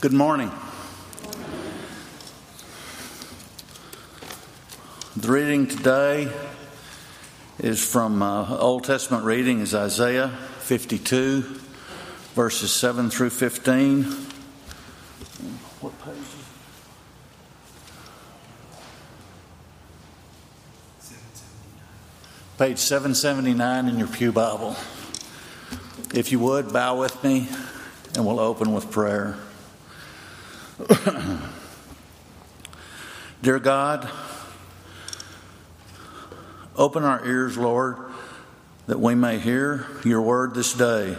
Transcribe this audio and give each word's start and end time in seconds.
Good 0.00 0.14
morning. 0.14 0.50
The 5.14 5.28
reading 5.30 5.66
today 5.66 6.32
is 7.58 7.84
from 7.86 8.22
uh, 8.22 8.56
Old 8.56 8.84
Testament 8.84 9.26
reading 9.26 9.60
is 9.60 9.74
Isaiah 9.74 10.28
52 10.60 11.42
verses 12.34 12.72
7 12.72 13.10
through 13.10 13.28
15. 13.28 14.04
What 15.82 15.92
page? 16.02 16.16
Page 22.56 22.78
779 22.78 23.86
in 23.86 23.98
your 23.98 24.08
Pew 24.08 24.32
Bible. 24.32 24.76
If 26.14 26.32
you 26.32 26.38
would, 26.38 26.72
bow 26.72 26.98
with 26.98 27.22
me 27.22 27.50
and 28.14 28.24
we'll 28.24 28.40
open 28.40 28.72
with 28.72 28.90
prayer. 28.90 29.36
Dear 33.42 33.58
God, 33.58 34.08
open 36.74 37.04
our 37.04 37.22
ears, 37.26 37.58
Lord, 37.58 37.98
that 38.86 38.98
we 38.98 39.14
may 39.14 39.38
hear 39.38 39.86
your 40.04 40.22
word 40.22 40.54
this 40.54 40.72
day. 40.72 41.18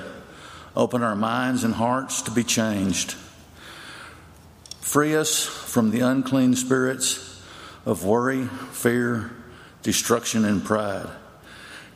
Open 0.76 1.04
our 1.04 1.16
minds 1.16 1.64
and 1.64 1.76
hearts 1.76 2.24
to 2.24 2.32
be 2.32 2.44
changed. 2.44 3.14
Free 4.80 5.16
us 5.16 5.46
from 5.46 5.91
the 5.91 6.00
unclean 6.00 6.55
spirits 6.55 7.40
of 7.86 8.04
worry, 8.04 8.46
fear, 8.72 9.30
destruction, 9.84 10.44
and 10.44 10.64
pride. 10.64 11.08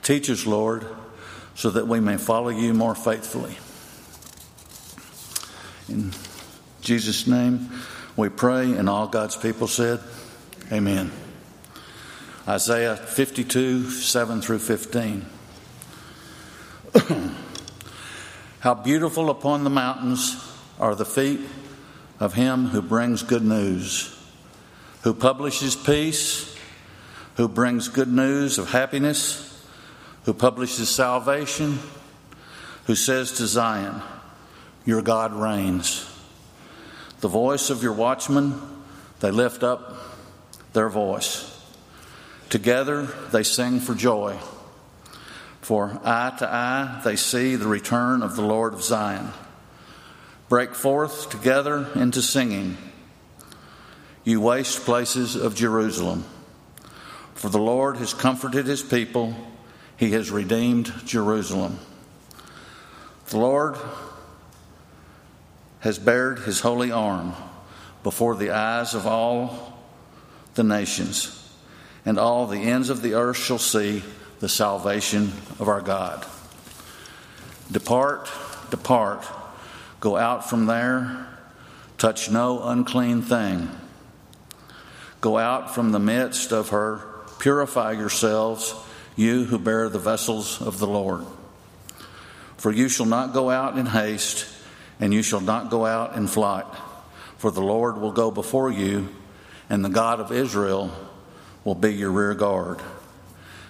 Teach 0.04 0.30
us, 0.30 0.46
Lord, 0.46 0.86
so 1.56 1.72
that 1.72 1.88
we 1.88 2.00
may 2.00 2.18
follow 2.18 2.50
you 2.50 2.76
more 2.76 2.94
faithfully. 2.94 3.58
Jesus' 6.86 7.28
name, 7.28 7.70
we 8.16 8.30
pray, 8.30 8.72
and 8.72 8.88
all 8.88 9.08
God's 9.08 9.36
people 9.36 9.68
said, 9.68 10.00
Amen. 10.72 11.12
Isaiah 12.48 12.96
52, 12.96 13.90
7 13.90 14.42
through 14.42 14.60
15. 14.60 15.26
How 18.60 18.76
beautiful 18.76 19.32
upon 19.32 19.64
the 19.64 19.72
mountains 19.72 20.38
are 20.80 20.94
the 20.94 21.06
feet 21.06 21.40
of 22.20 22.36
him 22.36 22.68
who 22.68 22.84
brings 22.84 23.24
good 23.24 23.44
news, 23.44 24.16
who 25.02 25.16
publishes 25.16 25.76
peace, 25.76 26.56
who 27.36 27.48
brings 27.48 27.90
good 27.90 28.14
news 28.14 28.60
of 28.60 28.70
happiness, 28.70 29.66
who 30.26 30.34
publishes 30.36 30.90
salvation, 30.90 31.80
who 32.86 32.94
says 32.94 33.32
to 33.34 33.48
Zion, 33.48 34.04
Your 34.86 35.02
God 35.02 35.34
reigns. 35.34 36.12
The 37.26 37.30
voice 37.30 37.72
of 37.72 37.82
your 37.82 37.94
watchmen, 37.94 38.62
they 39.20 39.32
lift 39.32 39.64
up 39.64 39.98
their 40.74 40.90
voice. 40.90 41.60
Together 42.52 43.08
they 43.32 43.42
sing 43.42 43.80
for 43.80 43.96
joy. 43.96 44.38
For 45.60 46.00
eye 46.04 46.36
to 46.38 46.48
eye 46.48 47.02
they 47.04 47.16
see 47.16 47.56
the 47.56 47.68
return 47.68 48.22
of 48.22 48.36
the 48.36 48.44
Lord 48.44 48.76
of 48.76 48.84
Zion. 48.84 49.30
Break 50.50 50.76
forth 50.76 51.32
together 51.32 51.90
into 51.96 52.22
singing, 52.22 52.78
you 54.24 54.40
waste 54.40 54.86
places 54.86 55.36
of 55.36 55.56
Jerusalem. 55.56 56.26
For 57.34 57.50
the 57.50 57.58
Lord 57.58 57.98
has 57.98 58.14
comforted 58.14 58.68
his 58.68 58.84
people, 58.84 59.34
he 59.98 60.12
has 60.12 60.30
redeemed 60.30 60.94
Jerusalem. 61.06 61.80
The 63.30 63.40
Lord 63.40 63.78
has 65.86 66.00
bared 66.00 66.40
his 66.40 66.62
holy 66.62 66.92
arm 66.92 67.32
before 68.02 68.36
the 68.36 68.50
eyes 68.50 68.96
of 68.96 69.06
all 69.06 69.78
the 70.56 70.64
nations, 70.64 71.48
and 72.08 72.18
all 72.18 72.48
the 72.48 72.58
ends 72.58 72.90
of 72.90 73.04
the 73.04 73.14
earth 73.14 73.38
shall 73.38 73.60
see 73.60 74.04
the 74.40 74.50
salvation 74.50 75.32
of 75.60 75.68
our 75.68 75.82
God. 75.82 76.26
Depart, 77.72 78.32
depart, 78.72 79.28
go 80.00 80.18
out 80.18 80.50
from 80.50 80.66
there, 80.66 81.28
touch 82.00 82.32
no 82.32 82.64
unclean 82.64 83.22
thing. 83.22 83.70
Go 85.22 85.38
out 85.38 85.76
from 85.76 85.92
the 85.92 86.00
midst 86.00 86.52
of 86.52 86.70
her, 86.70 86.98
purify 87.38 87.92
yourselves, 87.92 88.74
you 89.16 89.44
who 89.44 89.60
bear 89.60 89.88
the 89.90 90.00
vessels 90.00 90.60
of 90.64 90.80
the 90.80 90.88
Lord. 90.88 91.28
For 92.58 92.72
you 92.72 92.90
shall 92.90 93.06
not 93.06 93.34
go 93.34 93.52
out 93.52 93.78
in 93.78 93.86
haste 93.86 94.48
and 95.00 95.14
you 95.14 95.22
shall 95.22 95.42
not 95.42 95.70
go 95.70 95.86
out 95.86 96.16
in 96.16 96.28
flight. 96.28 96.66
For 97.38 97.52
the 97.52 97.62
Lord 97.62 97.98
will 97.98 98.12
go 98.12 98.32
before 98.32 98.72
you, 98.72 99.10
and 99.70 99.84
the 99.84 99.90
God 99.90 100.20
of 100.20 100.32
Israel 100.32 100.92
will 101.64 101.76
be 101.76 101.94
your 101.94 102.12
rear 102.12 102.34
guard. 102.34 102.80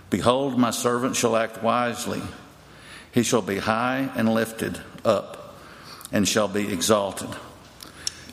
Behold, 0.10 0.58
my 0.58 0.72
servant 0.72 1.16
shall 1.16 1.36
act 1.36 1.64
wisely. 1.64 2.22
He 3.12 3.24
shall 3.24 3.42
be 3.42 3.58
high 3.58 4.10
and 4.16 4.34
lifted 4.34 4.80
up, 5.04 5.56
and 6.12 6.28
shall 6.28 6.48
be 6.48 6.72
exalted. 6.72 7.30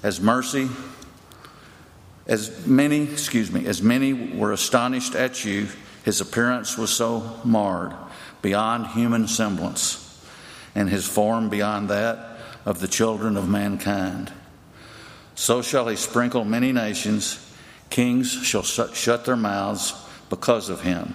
As 0.02 0.20
mercy, 0.20 0.69
as 2.26 2.66
many, 2.66 3.04
excuse 3.04 3.50
me, 3.50 3.66
as 3.66 3.82
many 3.82 4.12
were 4.12 4.52
astonished 4.52 5.14
at 5.14 5.44
you, 5.44 5.69
his 6.04 6.20
appearance 6.20 6.76
was 6.76 6.91
so 6.91 7.41
marred, 7.44 7.94
beyond 8.42 8.88
human 8.88 9.28
semblance, 9.28 10.20
and 10.75 10.91
his 10.91 11.06
form 11.06 11.48
beyond 11.48 11.88
that 11.88 12.31
of 12.64 12.80
the 12.80 12.88
children 12.88 13.36
of 13.36 13.48
mankind. 13.48 14.32
So 15.34 15.62
shall 15.62 15.88
he 15.88 15.96
sprinkle 15.96 16.44
many 16.44 16.72
nations, 16.72 17.38
kings 17.90 18.30
shall 18.30 18.62
shut 18.62 19.24
their 19.24 19.36
mouths 19.36 19.94
because 20.30 20.68
of 20.68 20.82
him. 20.82 21.14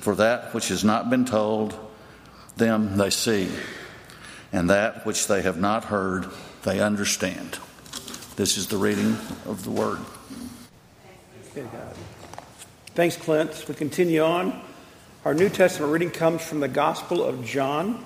For 0.00 0.14
that 0.14 0.54
which 0.54 0.68
has 0.68 0.84
not 0.84 1.10
been 1.10 1.24
told 1.24 1.74
them 2.56 2.96
they 2.96 3.10
see, 3.10 3.48
and 4.52 4.70
that 4.70 5.04
which 5.04 5.26
they 5.26 5.42
have 5.42 5.58
not 5.58 5.84
heard 5.84 6.26
they 6.62 6.80
understand. 6.80 7.58
This 8.36 8.56
is 8.56 8.68
the 8.68 8.76
reading 8.76 9.16
of 9.46 9.64
the 9.64 9.70
word. 9.70 9.98
Thanks, 12.94 13.16
Clint. 13.16 13.64
We 13.68 13.74
continue 13.74 14.22
on. 14.22 14.62
Our 15.24 15.34
New 15.34 15.48
Testament 15.48 15.92
reading 15.92 16.10
comes 16.10 16.42
from 16.42 16.60
the 16.60 16.68
Gospel 16.68 17.24
of 17.24 17.44
John. 17.44 18.04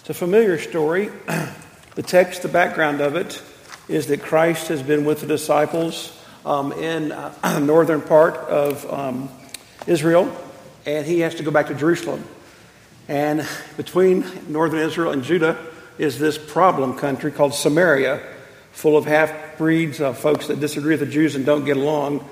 It's 0.00 0.10
a 0.10 0.14
familiar 0.14 0.58
story. 0.58 1.10
The 1.94 2.02
text, 2.02 2.40
the 2.40 2.48
background 2.48 3.02
of 3.02 3.16
it, 3.16 3.42
is 3.86 4.06
that 4.06 4.22
Christ 4.22 4.68
has 4.68 4.82
been 4.82 5.04
with 5.04 5.20
the 5.20 5.26
disciples 5.26 6.18
um, 6.46 6.72
in 6.72 7.12
uh, 7.12 7.58
northern 7.62 8.00
part 8.00 8.36
of 8.36 8.90
um, 8.90 9.28
Israel, 9.86 10.34
and 10.86 11.06
he 11.06 11.20
has 11.20 11.34
to 11.34 11.42
go 11.42 11.50
back 11.50 11.66
to 11.66 11.74
Jerusalem. 11.74 12.24
And 13.08 13.46
between 13.76 14.24
northern 14.50 14.78
Israel 14.78 15.12
and 15.12 15.22
Judah 15.22 15.58
is 15.98 16.18
this 16.18 16.38
problem 16.38 16.96
country 16.96 17.30
called 17.30 17.52
Samaria, 17.52 18.26
full 18.70 18.96
of 18.96 19.04
half 19.04 19.58
breeds, 19.58 20.00
uh, 20.00 20.14
folks 20.14 20.46
that 20.46 20.60
disagree 20.60 20.94
with 20.94 21.00
the 21.00 21.12
Jews 21.12 21.34
and 21.34 21.44
don't 21.44 21.66
get 21.66 21.76
along. 21.76 22.26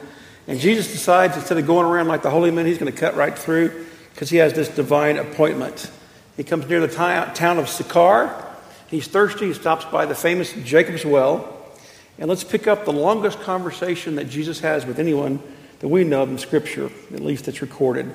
And 0.48 0.58
Jesus 0.58 0.90
decides 0.90 1.36
instead 1.36 1.58
of 1.58 1.66
going 1.66 1.84
around 1.84 2.08
like 2.08 2.22
the 2.22 2.30
holy 2.30 2.50
men, 2.50 2.64
he's 2.64 2.78
going 2.78 2.90
to 2.90 2.98
cut 2.98 3.14
right 3.14 3.38
through 3.38 3.84
because 4.14 4.30
he 4.30 4.38
has 4.38 4.54
this 4.54 4.70
divine 4.70 5.18
appointment. 5.18 5.90
He 6.38 6.44
comes 6.44 6.66
near 6.66 6.80
the 6.80 6.88
t- 6.88 7.34
town 7.34 7.58
of 7.58 7.68
Sychar 7.68 8.46
He's 8.90 9.06
thirsty. 9.06 9.46
He 9.46 9.54
stops 9.54 9.84
by 9.84 10.06
the 10.06 10.14
famous 10.14 10.52
Jacob's 10.52 11.04
Well. 11.04 11.56
And 12.18 12.28
let's 12.28 12.44
pick 12.44 12.66
up 12.66 12.84
the 12.84 12.92
longest 12.92 13.40
conversation 13.40 14.16
that 14.16 14.28
Jesus 14.28 14.60
has 14.60 14.84
with 14.84 14.98
anyone 14.98 15.40
that 15.78 15.88
we 15.88 16.04
know 16.04 16.22
of 16.22 16.30
in 16.30 16.38
Scripture, 16.38 16.90
at 17.14 17.20
least 17.20 17.46
that's 17.46 17.62
recorded. 17.62 18.12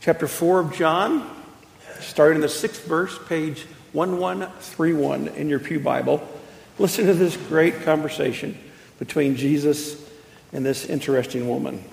Chapter 0.00 0.26
4 0.26 0.60
of 0.60 0.74
John, 0.74 1.28
starting 1.98 2.36
in 2.36 2.40
the 2.40 2.48
sixth 2.48 2.86
verse, 2.86 3.18
page 3.28 3.66
1131 3.92 5.28
in 5.28 5.48
your 5.48 5.58
Pew 5.58 5.80
Bible. 5.80 6.26
Listen 6.78 7.06
to 7.06 7.12
this 7.12 7.36
great 7.36 7.82
conversation 7.82 8.56
between 8.98 9.36
Jesus 9.36 10.02
and 10.52 10.64
this 10.64 10.86
interesting 10.86 11.48
woman. 11.48 11.84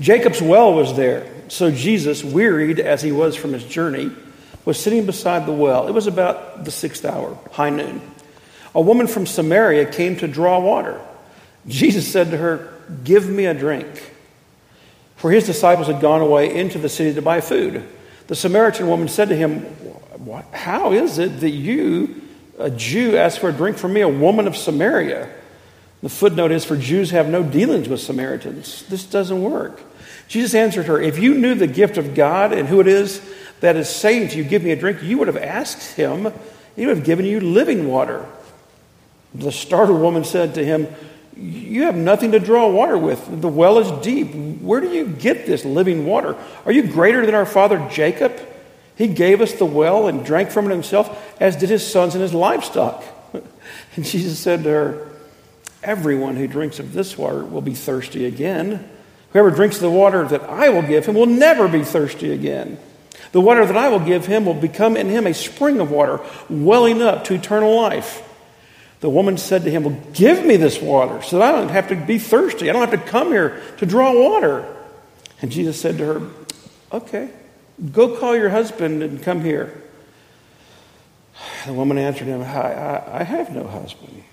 Jacob's 0.00 0.42
well 0.42 0.74
was 0.74 0.94
there, 0.96 1.26
so 1.48 1.70
Jesus, 1.70 2.22
wearied 2.22 2.78
as 2.78 3.00
he 3.00 3.12
was 3.12 3.34
from 3.36 3.52
his 3.52 3.64
journey, 3.64 4.10
was 4.68 4.78
sitting 4.78 5.06
beside 5.06 5.46
the 5.46 5.52
well. 5.52 5.88
It 5.88 5.92
was 5.92 6.06
about 6.06 6.66
the 6.66 6.70
sixth 6.70 7.06
hour, 7.06 7.38
high 7.52 7.70
noon. 7.70 8.02
A 8.74 8.80
woman 8.82 9.06
from 9.06 9.24
Samaria 9.24 9.90
came 9.90 10.16
to 10.16 10.28
draw 10.28 10.60
water. 10.60 11.00
Jesus 11.66 12.06
said 12.06 12.32
to 12.32 12.36
her, 12.36 12.74
Give 13.02 13.26
me 13.26 13.46
a 13.46 13.54
drink. 13.54 14.12
For 15.16 15.30
his 15.30 15.46
disciples 15.46 15.86
had 15.86 16.02
gone 16.02 16.20
away 16.20 16.54
into 16.54 16.78
the 16.78 16.90
city 16.90 17.14
to 17.14 17.22
buy 17.22 17.40
food. 17.40 17.82
The 18.26 18.36
Samaritan 18.36 18.88
woman 18.88 19.08
said 19.08 19.30
to 19.30 19.36
him, 19.36 19.64
How 20.52 20.92
is 20.92 21.16
it 21.16 21.40
that 21.40 21.48
you, 21.48 22.20
a 22.58 22.68
Jew, 22.68 23.16
ask 23.16 23.40
for 23.40 23.48
a 23.48 23.54
drink 23.54 23.78
from 23.78 23.94
me, 23.94 24.02
a 24.02 24.08
woman 24.08 24.46
of 24.46 24.54
Samaria? 24.54 25.30
The 26.02 26.10
footnote 26.10 26.52
is 26.52 26.66
for 26.66 26.76
Jews 26.76 27.10
have 27.12 27.30
no 27.30 27.42
dealings 27.42 27.88
with 27.88 28.00
Samaritans. 28.00 28.86
This 28.88 29.04
doesn't 29.04 29.42
work. 29.42 29.80
Jesus 30.28 30.54
answered 30.54 30.84
her, 30.84 31.00
If 31.00 31.18
you 31.18 31.32
knew 31.32 31.54
the 31.54 31.66
gift 31.66 31.96
of 31.96 32.14
God 32.14 32.52
and 32.52 32.68
who 32.68 32.80
it 32.80 32.86
is 32.86 33.22
that 33.60 33.76
is 33.76 33.88
saying 33.88 34.28
to 34.28 34.36
you, 34.36 34.44
Give 34.44 34.62
me 34.62 34.70
a 34.70 34.76
drink, 34.76 35.02
you 35.02 35.18
would 35.18 35.28
have 35.28 35.36
asked 35.36 35.96
him, 35.96 36.32
he 36.76 36.86
would 36.86 36.96
have 36.96 37.04
given 37.04 37.24
you 37.24 37.40
living 37.40 37.88
water. 37.88 38.26
The 39.34 39.52
startled 39.52 40.00
woman 40.00 40.24
said 40.24 40.54
to 40.54 40.64
him, 40.64 40.86
You 41.36 41.82
have 41.82 41.96
nothing 41.96 42.32
to 42.32 42.38
draw 42.38 42.68
water 42.68 42.96
with. 42.96 43.40
The 43.40 43.48
well 43.48 43.78
is 43.78 43.90
deep. 44.04 44.32
Where 44.60 44.80
do 44.80 44.88
you 44.88 45.06
get 45.06 45.46
this 45.46 45.64
living 45.64 46.06
water? 46.06 46.36
Are 46.64 46.72
you 46.72 46.84
greater 46.84 47.26
than 47.26 47.34
our 47.34 47.46
father 47.46 47.86
Jacob? 47.90 48.38
He 48.96 49.06
gave 49.06 49.40
us 49.40 49.52
the 49.52 49.64
well 49.64 50.08
and 50.08 50.24
drank 50.24 50.50
from 50.50 50.66
it 50.66 50.70
himself, 50.70 51.36
as 51.40 51.56
did 51.56 51.68
his 51.68 51.86
sons 51.86 52.14
and 52.14 52.22
his 52.22 52.34
livestock. 52.34 53.04
And 53.96 54.04
Jesus 54.04 54.38
said 54.38 54.62
to 54.62 54.70
her, 54.70 55.08
Everyone 55.82 56.36
who 56.36 56.46
drinks 56.46 56.78
of 56.78 56.92
this 56.92 57.18
water 57.18 57.44
will 57.44 57.60
be 57.60 57.74
thirsty 57.74 58.26
again. 58.26 58.88
Whoever 59.32 59.50
drinks 59.50 59.78
the 59.78 59.90
water 59.90 60.26
that 60.26 60.42
I 60.44 60.68
will 60.70 60.82
give 60.82 61.06
him 61.06 61.14
will 61.14 61.26
never 61.26 61.68
be 61.68 61.84
thirsty 61.84 62.32
again. 62.32 62.78
The 63.32 63.40
water 63.40 63.66
that 63.66 63.76
I 63.76 63.88
will 63.88 64.00
give 64.00 64.26
him 64.26 64.46
will 64.46 64.54
become 64.54 64.96
in 64.96 65.08
him 65.08 65.26
a 65.26 65.34
spring 65.34 65.80
of 65.80 65.90
water, 65.90 66.20
welling 66.48 67.02
up 67.02 67.24
to 67.24 67.34
eternal 67.34 67.76
life. 67.76 68.24
The 69.00 69.10
woman 69.10 69.38
said 69.38 69.62
to 69.64 69.70
him, 69.70 69.84
Well, 69.84 70.00
give 70.12 70.44
me 70.44 70.56
this 70.56 70.80
water 70.80 71.22
so 71.22 71.38
that 71.38 71.54
I 71.54 71.58
don't 71.58 71.68
have 71.68 71.88
to 71.88 71.96
be 71.96 72.18
thirsty. 72.18 72.68
I 72.68 72.72
don't 72.72 72.88
have 72.88 73.00
to 73.02 73.10
come 73.10 73.28
here 73.28 73.62
to 73.78 73.86
draw 73.86 74.12
water. 74.12 74.74
And 75.40 75.52
Jesus 75.52 75.80
said 75.80 75.98
to 75.98 76.04
her, 76.04 76.30
Okay, 76.92 77.30
go 77.92 78.16
call 78.16 78.34
your 78.34 78.50
husband 78.50 79.02
and 79.02 79.22
come 79.22 79.42
here. 79.42 79.82
The 81.66 81.72
woman 81.72 81.98
answered 81.98 82.26
him, 82.26 82.42
I, 82.42 82.44
I, 82.44 83.20
I 83.20 83.22
have 83.22 83.50
no 83.50 83.66
husband. 83.66 84.24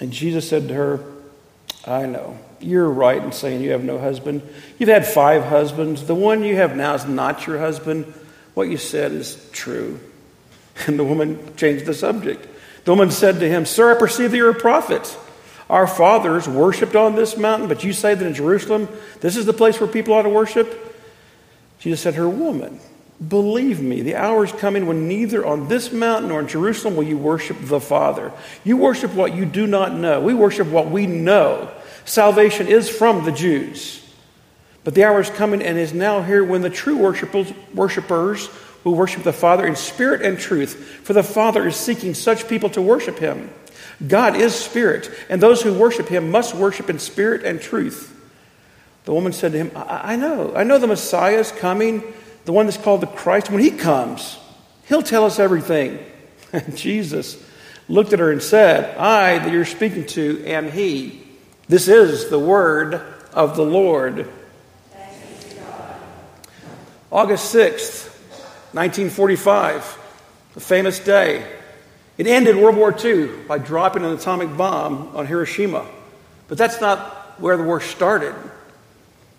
And 0.00 0.12
Jesus 0.12 0.48
said 0.48 0.68
to 0.68 0.74
her, 0.74 1.04
I 1.86 2.06
know. 2.06 2.38
You're 2.60 2.88
right 2.88 3.22
in 3.22 3.32
saying 3.32 3.60
you 3.60 3.72
have 3.72 3.84
no 3.84 3.98
husband. 3.98 4.42
You've 4.78 4.88
had 4.88 5.06
five 5.06 5.44
husbands. 5.44 6.06
The 6.06 6.14
one 6.14 6.42
you 6.42 6.56
have 6.56 6.76
now 6.76 6.94
is 6.94 7.04
not 7.04 7.46
your 7.46 7.58
husband. 7.58 8.12
What 8.54 8.68
you 8.68 8.76
said 8.76 9.12
is 9.12 9.48
true. 9.52 10.00
And 10.86 10.98
the 10.98 11.04
woman 11.04 11.54
changed 11.56 11.86
the 11.86 11.94
subject. 11.94 12.48
The 12.84 12.92
woman 12.92 13.10
said 13.10 13.40
to 13.40 13.48
him, 13.48 13.64
Sir, 13.64 13.94
I 13.94 13.98
perceive 13.98 14.30
that 14.32 14.36
you're 14.36 14.50
a 14.50 14.54
prophet. 14.54 15.18
Our 15.70 15.86
fathers 15.86 16.48
worshipped 16.48 16.96
on 16.96 17.14
this 17.14 17.36
mountain, 17.36 17.68
but 17.68 17.84
you 17.84 17.92
say 17.92 18.14
that 18.14 18.26
in 18.26 18.34
Jerusalem, 18.34 18.88
this 19.20 19.36
is 19.36 19.46
the 19.46 19.52
place 19.52 19.80
where 19.80 19.88
people 19.88 20.14
ought 20.14 20.22
to 20.22 20.28
worship? 20.28 20.80
Jesus 21.78 22.00
said 22.00 22.14
to 22.14 22.20
her, 22.20 22.28
Woman, 22.28 22.80
believe 23.26 23.80
me, 23.80 24.02
the 24.02 24.16
hour 24.16 24.44
is 24.44 24.52
coming 24.52 24.86
when 24.86 25.08
neither 25.08 25.44
on 25.44 25.68
this 25.68 25.92
mountain 25.92 26.28
nor 26.28 26.40
in 26.40 26.48
Jerusalem 26.48 26.96
will 26.96 27.04
you 27.04 27.16
worship 27.16 27.56
the 27.60 27.80
Father. 27.80 28.32
You 28.62 28.76
worship 28.76 29.14
what 29.14 29.34
you 29.34 29.46
do 29.46 29.66
not 29.66 29.94
know. 29.94 30.20
We 30.20 30.34
worship 30.34 30.68
what 30.68 30.90
we 30.90 31.06
know. 31.06 31.70
Salvation 32.04 32.66
is 32.66 32.90
from 32.90 33.24
the 33.24 33.32
Jews. 33.32 34.03
But 34.84 34.94
the 34.94 35.04
hour 35.04 35.20
is 35.20 35.30
coming 35.30 35.62
and 35.62 35.78
is 35.78 35.94
now 35.94 36.22
here 36.22 36.44
when 36.44 36.60
the 36.60 36.70
true 36.70 36.98
worshipers, 36.98 38.48
will 38.84 38.94
worship 38.94 39.22
the 39.22 39.32
Father 39.32 39.66
in 39.66 39.76
spirit 39.76 40.20
and 40.20 40.38
truth, 40.38 40.74
for 41.02 41.14
the 41.14 41.22
Father 41.22 41.66
is 41.66 41.74
seeking 41.74 42.12
such 42.12 42.48
people 42.48 42.68
to 42.70 42.82
worship 42.82 43.18
him. 43.18 43.50
God 44.06 44.36
is 44.36 44.54
spirit, 44.54 45.10
and 45.28 45.40
those 45.40 45.62
who 45.62 45.72
worship 45.72 46.08
him 46.08 46.30
must 46.30 46.54
worship 46.54 46.90
in 46.90 46.98
spirit 46.98 47.44
and 47.44 47.60
truth. 47.60 48.10
The 49.04 49.14
woman 49.14 49.32
said 49.32 49.52
to 49.52 49.58
him, 49.58 49.72
I, 49.74 50.12
I 50.12 50.16
know. 50.16 50.54
I 50.54 50.64
know 50.64 50.78
the 50.78 50.86
Messiah 50.86 51.38
is 51.38 51.52
coming, 51.52 52.02
the 52.44 52.52
one 52.52 52.66
that's 52.66 52.78
called 52.78 53.00
the 53.00 53.06
Christ. 53.06 53.50
When 53.50 53.62
he 53.62 53.70
comes, 53.70 54.38
he'll 54.86 55.02
tell 55.02 55.24
us 55.24 55.38
everything. 55.38 55.98
Jesus 56.74 57.42
looked 57.88 58.12
at 58.12 58.18
her 58.18 58.30
and 58.30 58.42
said, 58.42 58.96
I 58.96 59.38
that 59.38 59.52
you're 59.52 59.64
speaking 59.64 60.06
to 60.08 60.44
am 60.44 60.70
he. 60.70 61.22
This 61.68 61.88
is 61.88 62.28
the 62.28 62.38
word 62.38 63.00
of 63.32 63.56
the 63.56 63.64
Lord. 63.64 64.28
August 67.14 67.54
6th, 67.54 68.08
1945, 68.74 69.98
a 70.56 70.60
famous 70.60 70.98
day. 70.98 71.48
It 72.18 72.26
ended 72.26 72.56
World 72.56 72.74
War 72.74 72.92
II 72.92 73.28
by 73.46 73.58
dropping 73.58 74.04
an 74.04 74.10
atomic 74.10 74.56
bomb 74.56 75.14
on 75.14 75.24
Hiroshima. 75.24 75.86
But 76.48 76.58
that's 76.58 76.80
not 76.80 77.40
where 77.40 77.56
the 77.56 77.62
war 77.62 77.80
started. 77.80 78.34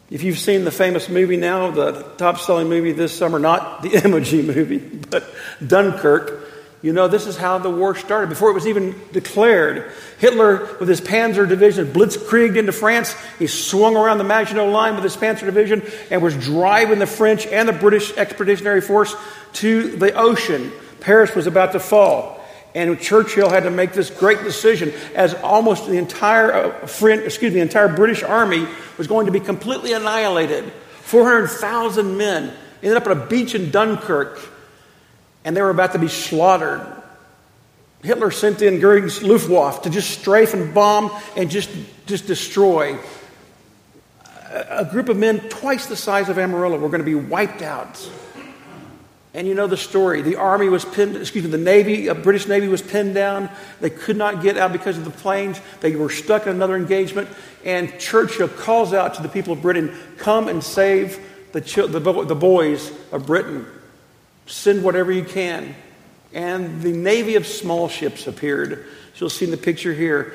If 0.09 0.23
you've 0.23 0.39
seen 0.39 0.63
the 0.63 0.71
famous 0.71 1.09
movie 1.09 1.35
now, 1.35 1.69
the 1.69 2.03
top 2.15 2.39
selling 2.39 2.69
movie 2.69 2.93
this 2.93 3.11
summer, 3.11 3.39
not 3.39 3.81
the 3.81 3.89
emoji 4.05 4.45
movie, 4.45 4.77
but 4.77 5.29
Dunkirk, 5.65 6.44
you 6.85 6.93
know, 6.93 7.07
this 7.07 7.25
is 7.25 7.35
how 7.35 7.57
the 7.57 7.69
war 7.71 7.95
started. 7.95 8.29
Before 8.29 8.51
it 8.51 8.53
was 8.53 8.67
even 8.67 8.93
declared, 9.11 9.91
Hitler, 10.19 10.77
with 10.79 10.87
his 10.87 11.01
Panzer 11.01 11.49
Division, 11.49 11.91
blitzkrieged 11.91 12.57
into 12.57 12.71
France. 12.71 13.15
He 13.39 13.47
swung 13.47 13.97
around 13.97 14.19
the 14.19 14.23
Maginot 14.23 14.69
Line 14.69 14.93
with 14.93 15.03
his 15.03 15.17
Panzer 15.17 15.45
Division 15.45 15.81
and 16.11 16.21
was 16.21 16.37
driving 16.37 16.99
the 16.99 17.07
French 17.07 17.47
and 17.47 17.67
the 17.67 17.73
British 17.73 18.15
Expeditionary 18.15 18.81
Force 18.81 19.15
to 19.53 19.97
the 19.97 20.13
ocean. 20.13 20.71
Paris 20.99 21.33
was 21.33 21.47
about 21.47 21.71
to 21.71 21.79
fall. 21.79 22.39
And 22.75 22.99
Churchill 22.99 23.49
had 23.49 23.63
to 23.63 23.71
make 23.71 23.93
this 23.93 24.11
great 24.11 24.43
decision 24.43 24.93
as 25.15 25.33
almost 25.33 25.87
the 25.87 25.97
entire, 25.97 26.53
uh, 26.53 26.85
French, 26.85 27.23
excuse 27.23 27.51
me, 27.51 27.61
the 27.61 27.63
entire 27.63 27.87
British 27.87 28.21
army 28.21 28.67
was 28.99 29.07
going 29.07 29.25
to 29.25 29.31
be 29.31 29.39
completely 29.39 29.93
annihilated. 29.93 30.71
400,000 31.01 32.15
men 32.15 32.53
ended 32.83 32.95
up 32.95 33.07
at 33.07 33.11
a 33.11 33.25
beach 33.25 33.55
in 33.55 33.71
Dunkirk 33.71 34.51
and 35.45 35.55
they 35.55 35.61
were 35.61 35.69
about 35.69 35.93
to 35.93 35.99
be 35.99 36.09
slaughtered. 36.09 36.81
Hitler 38.03 38.31
sent 38.31 38.61
in 38.61 38.79
Goering's 38.79 39.23
Luftwaffe 39.23 39.83
to 39.83 39.89
just 39.89 40.19
strafe 40.19 40.53
and 40.53 40.73
bomb 40.73 41.11
and 41.37 41.49
just, 41.49 41.69
just 42.05 42.27
destroy. 42.27 42.97
A, 44.51 44.85
group 44.85 45.09
of 45.09 45.17
men 45.17 45.39
twice 45.49 45.85
the 45.85 45.95
size 45.95 46.29
of 46.29 46.37
Amarillo 46.37 46.77
were 46.77 46.89
going 46.89 46.99
to 46.99 47.05
be 47.05 47.15
wiped 47.15 47.61
out. 47.61 48.09
And 49.33 49.47
you 49.47 49.53
know 49.53 49.67
the 49.67 49.77
story. 49.77 50.21
The 50.21 50.37
army 50.37 50.69
was 50.69 50.85
pinned, 50.85 51.17
excuse 51.17 51.43
me, 51.43 51.49
the 51.49 51.57
Navy, 51.57 52.07
a 52.07 52.15
British 52.15 52.47
Navy 52.47 52.67
was 52.67 52.81
pinned 52.81 53.15
down. 53.15 53.49
They 53.81 53.89
could 53.89 54.17
not 54.17 54.41
get 54.41 54.57
out 54.57 54.71
because 54.71 54.97
of 54.97 55.03
the 55.03 55.11
planes. 55.11 55.59
They 55.81 55.95
were 55.95 56.09
stuck 56.09 56.43
in 56.43 56.53
another 56.53 56.75
engagement. 56.75 57.27
And 57.65 57.99
Churchill 57.99 58.47
calls 58.47 58.93
out 58.93 59.15
to 59.15 59.21
the 59.21 59.29
people 59.29 59.53
of 59.53 59.61
Britain, 59.61 59.95
come 60.17 60.47
and 60.47 60.63
save 60.63 61.19
the, 61.51 61.59
the, 61.59 61.99
the 61.99 62.35
boys 62.35 62.91
of 63.11 63.25
Britain. 63.25 63.65
Send 64.45 64.83
whatever 64.83 65.11
you 65.11 65.23
can. 65.23 65.75
And 66.33 66.81
the 66.81 66.91
navy 66.91 67.35
of 67.35 67.47
small 67.47 67.87
ships 67.87 68.27
appeared. 68.27 68.85
You'll 69.15 69.29
see 69.29 69.45
in 69.45 69.51
the 69.51 69.57
picture 69.57 69.93
here. 69.93 70.33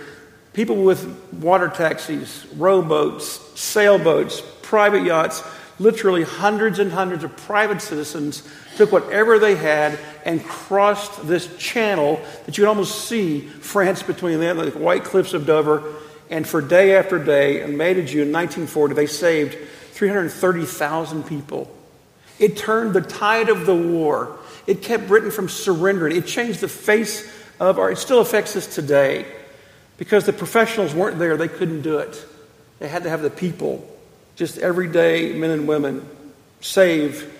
People 0.52 0.76
with 0.76 1.06
water 1.32 1.68
taxis, 1.68 2.46
rowboats, 2.56 3.60
sailboats, 3.60 4.42
private 4.62 5.04
yachts, 5.04 5.42
literally 5.78 6.22
hundreds 6.22 6.78
and 6.78 6.90
hundreds 6.90 7.24
of 7.24 7.36
private 7.36 7.80
citizens 7.80 8.42
took 8.76 8.92
whatever 8.92 9.38
they 9.38 9.54
had 9.54 9.98
and 10.24 10.44
crossed 10.44 11.26
this 11.26 11.56
channel 11.56 12.20
that 12.46 12.56
you 12.56 12.62
can 12.62 12.68
almost 12.68 13.06
see 13.06 13.40
France 13.40 14.02
between 14.02 14.40
them, 14.40 14.56
the 14.56 14.70
white 14.70 15.04
cliffs 15.04 15.34
of 15.34 15.46
Dover. 15.46 15.94
And 16.30 16.46
for 16.46 16.60
day 16.60 16.96
after 16.96 17.22
day, 17.22 17.62
in 17.62 17.76
May 17.76 17.94
to 17.94 18.04
June 18.04 18.32
1940, 18.32 18.94
they 18.94 19.06
saved 19.06 19.56
330,000 19.92 21.24
people. 21.24 21.70
It 22.40 22.56
turned 22.56 22.94
the 22.94 23.02
tide 23.02 23.48
of 23.48 23.66
the 23.66 23.76
war. 23.76 24.36
It 24.66 24.82
kept 24.82 25.06
Britain 25.06 25.30
from 25.30 25.48
surrendering. 25.48 26.16
It 26.16 26.26
changed 26.26 26.60
the 26.60 26.68
face 26.68 27.30
of 27.60 27.78
our, 27.78 27.92
it 27.92 27.98
still 27.98 28.20
affects 28.20 28.56
us 28.56 28.66
today. 28.66 29.26
Because 29.98 30.24
the 30.24 30.32
professionals 30.32 30.94
weren't 30.94 31.18
there, 31.18 31.36
they 31.36 31.48
couldn't 31.48 31.82
do 31.82 31.98
it. 31.98 32.24
They 32.78 32.88
had 32.88 33.02
to 33.02 33.10
have 33.10 33.20
the 33.20 33.30
people, 33.30 33.86
just 34.34 34.56
everyday 34.58 35.34
men 35.34 35.50
and 35.50 35.68
women, 35.68 36.08
save 36.62 37.30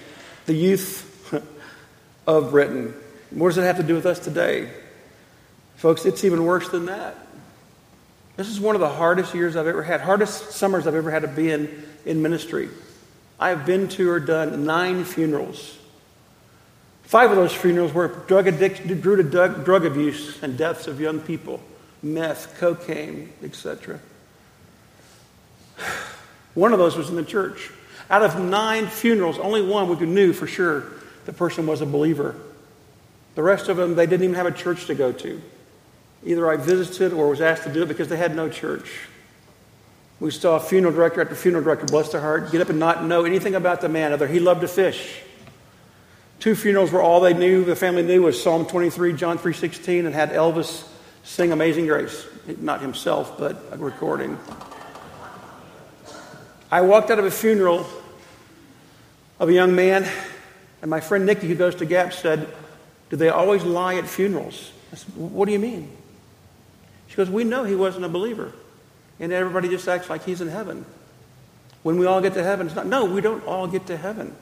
the 0.44 0.52
youth 0.52 1.32
of 2.26 2.50
Britain. 2.50 2.94
What 3.30 3.48
does 3.48 3.58
it 3.58 3.62
have 3.62 3.78
to 3.78 3.82
do 3.82 3.94
with 3.94 4.04
us 4.04 4.18
today? 4.18 4.70
Folks, 5.76 6.04
it's 6.04 6.24
even 6.24 6.44
worse 6.44 6.68
than 6.68 6.86
that. 6.86 7.16
This 8.36 8.48
is 8.48 8.60
one 8.60 8.74
of 8.74 8.82
the 8.82 8.88
hardest 8.90 9.34
years 9.34 9.56
I've 9.56 9.66
ever 9.66 9.82
had, 9.82 10.02
hardest 10.02 10.50
summers 10.50 10.86
I've 10.86 10.94
ever 10.94 11.10
had 11.10 11.22
to 11.22 11.28
be 11.28 11.50
in 11.50 11.86
in 12.04 12.22
ministry. 12.22 12.68
I 13.40 13.48
have 13.48 13.64
been 13.64 13.88
to 13.88 14.10
or 14.10 14.20
done 14.20 14.66
nine 14.66 15.04
funerals. 15.04 15.78
Five 17.04 17.30
of 17.30 17.36
those 17.36 17.54
funerals 17.54 17.92
were 17.92 18.08
drug 18.28 18.46
addiction, 18.46 19.00
due 19.00 19.16
to 19.16 19.22
drug, 19.22 19.86
abuse 19.86 20.40
and 20.42 20.58
deaths 20.58 20.86
of 20.86 21.00
young 21.00 21.20
people, 21.20 21.60
meth, 22.02 22.58
cocaine, 22.60 23.32
etc. 23.42 23.98
One 26.54 26.74
of 26.74 26.78
those 26.78 26.96
was 26.96 27.08
in 27.08 27.16
the 27.16 27.24
church. 27.24 27.70
Out 28.10 28.22
of 28.22 28.38
nine 28.38 28.86
funerals, 28.88 29.38
only 29.38 29.62
one 29.62 29.88
we 29.88 30.04
knew 30.04 30.32
for 30.32 30.46
sure 30.46 30.84
the 31.24 31.32
person 31.32 31.66
was 31.66 31.80
a 31.80 31.86
believer. 31.86 32.36
The 33.36 33.42
rest 33.42 33.68
of 33.68 33.76
them, 33.76 33.94
they 33.94 34.06
didn't 34.06 34.24
even 34.24 34.36
have 34.36 34.46
a 34.46 34.52
church 34.52 34.86
to 34.86 34.94
go 34.94 35.12
to. 35.12 35.40
Either 36.24 36.50
I 36.50 36.56
visited 36.56 37.12
or 37.12 37.30
was 37.30 37.40
asked 37.40 37.62
to 37.62 37.72
do 37.72 37.82
it 37.82 37.88
because 37.88 38.08
they 38.08 38.16
had 38.16 38.36
no 38.36 38.48
church. 38.48 38.90
We 40.20 40.30
saw 40.30 40.58
funeral 40.58 40.92
director 40.92 41.22
after 41.22 41.34
funeral 41.34 41.64
director, 41.64 41.86
bless 41.86 42.12
their 42.12 42.20
heart, 42.20 42.52
get 42.52 42.60
up 42.60 42.68
and 42.68 42.78
not 42.78 43.04
know 43.04 43.24
anything 43.24 43.54
about 43.54 43.80
the 43.80 43.88
man 43.88 44.12
other 44.12 44.28
he 44.28 44.38
loved 44.38 44.60
to 44.60 44.68
fish. 44.68 45.20
Two 46.40 46.54
funerals 46.54 46.92
were 46.92 47.02
all 47.02 47.20
they 47.20 47.34
knew, 47.34 47.64
the 47.64 47.74
family 47.74 48.02
knew 48.02 48.22
was 48.22 48.42
Psalm 48.42 48.66
23, 48.66 49.14
John 49.14 49.38
3.16, 49.38 50.06
and 50.06 50.14
had 50.14 50.30
Elvis 50.30 50.86
sing 51.22 51.52
Amazing 51.52 51.86
Grace. 51.86 52.26
Not 52.58 52.82
himself, 52.82 53.38
but 53.38 53.62
a 53.70 53.78
recording. 53.78 54.38
I 56.70 56.82
walked 56.82 57.10
out 57.10 57.18
of 57.18 57.24
a 57.24 57.30
funeral 57.30 57.86
of 59.38 59.48
a 59.48 59.52
young 59.52 59.74
man, 59.74 60.06
and 60.82 60.90
my 60.90 61.00
friend 61.00 61.24
Nikki, 61.24 61.48
who 61.48 61.54
goes 61.54 61.74
to 61.76 61.86
Gap, 61.86 62.12
said, 62.12 62.46
Do 63.08 63.16
they 63.16 63.28
always 63.30 63.64
lie 63.64 63.96
at 63.96 64.06
funerals? 64.06 64.72
I 64.92 64.96
said, 64.96 65.14
What 65.16 65.46
do 65.46 65.52
you 65.52 65.58
mean? 65.58 65.90
She 67.08 67.16
goes, 67.16 67.30
We 67.30 67.44
know 67.44 67.64
he 67.64 67.74
wasn't 67.74 68.04
a 68.04 68.08
believer. 68.08 68.52
And 69.20 69.32
everybody 69.32 69.68
just 69.68 69.86
acts 69.86 70.10
like 70.10 70.24
he's 70.24 70.40
in 70.40 70.48
heaven. 70.48 70.84
When 71.82 71.98
we 71.98 72.06
all 72.06 72.20
get 72.20 72.34
to 72.34 72.42
heaven, 72.42 72.66
it's 72.66 72.76
not, 72.76 72.86
no, 72.86 73.04
we 73.04 73.20
don't 73.20 73.44
all 73.46 73.66
get 73.66 73.86
to 73.86 73.96
heaven. 73.96 74.34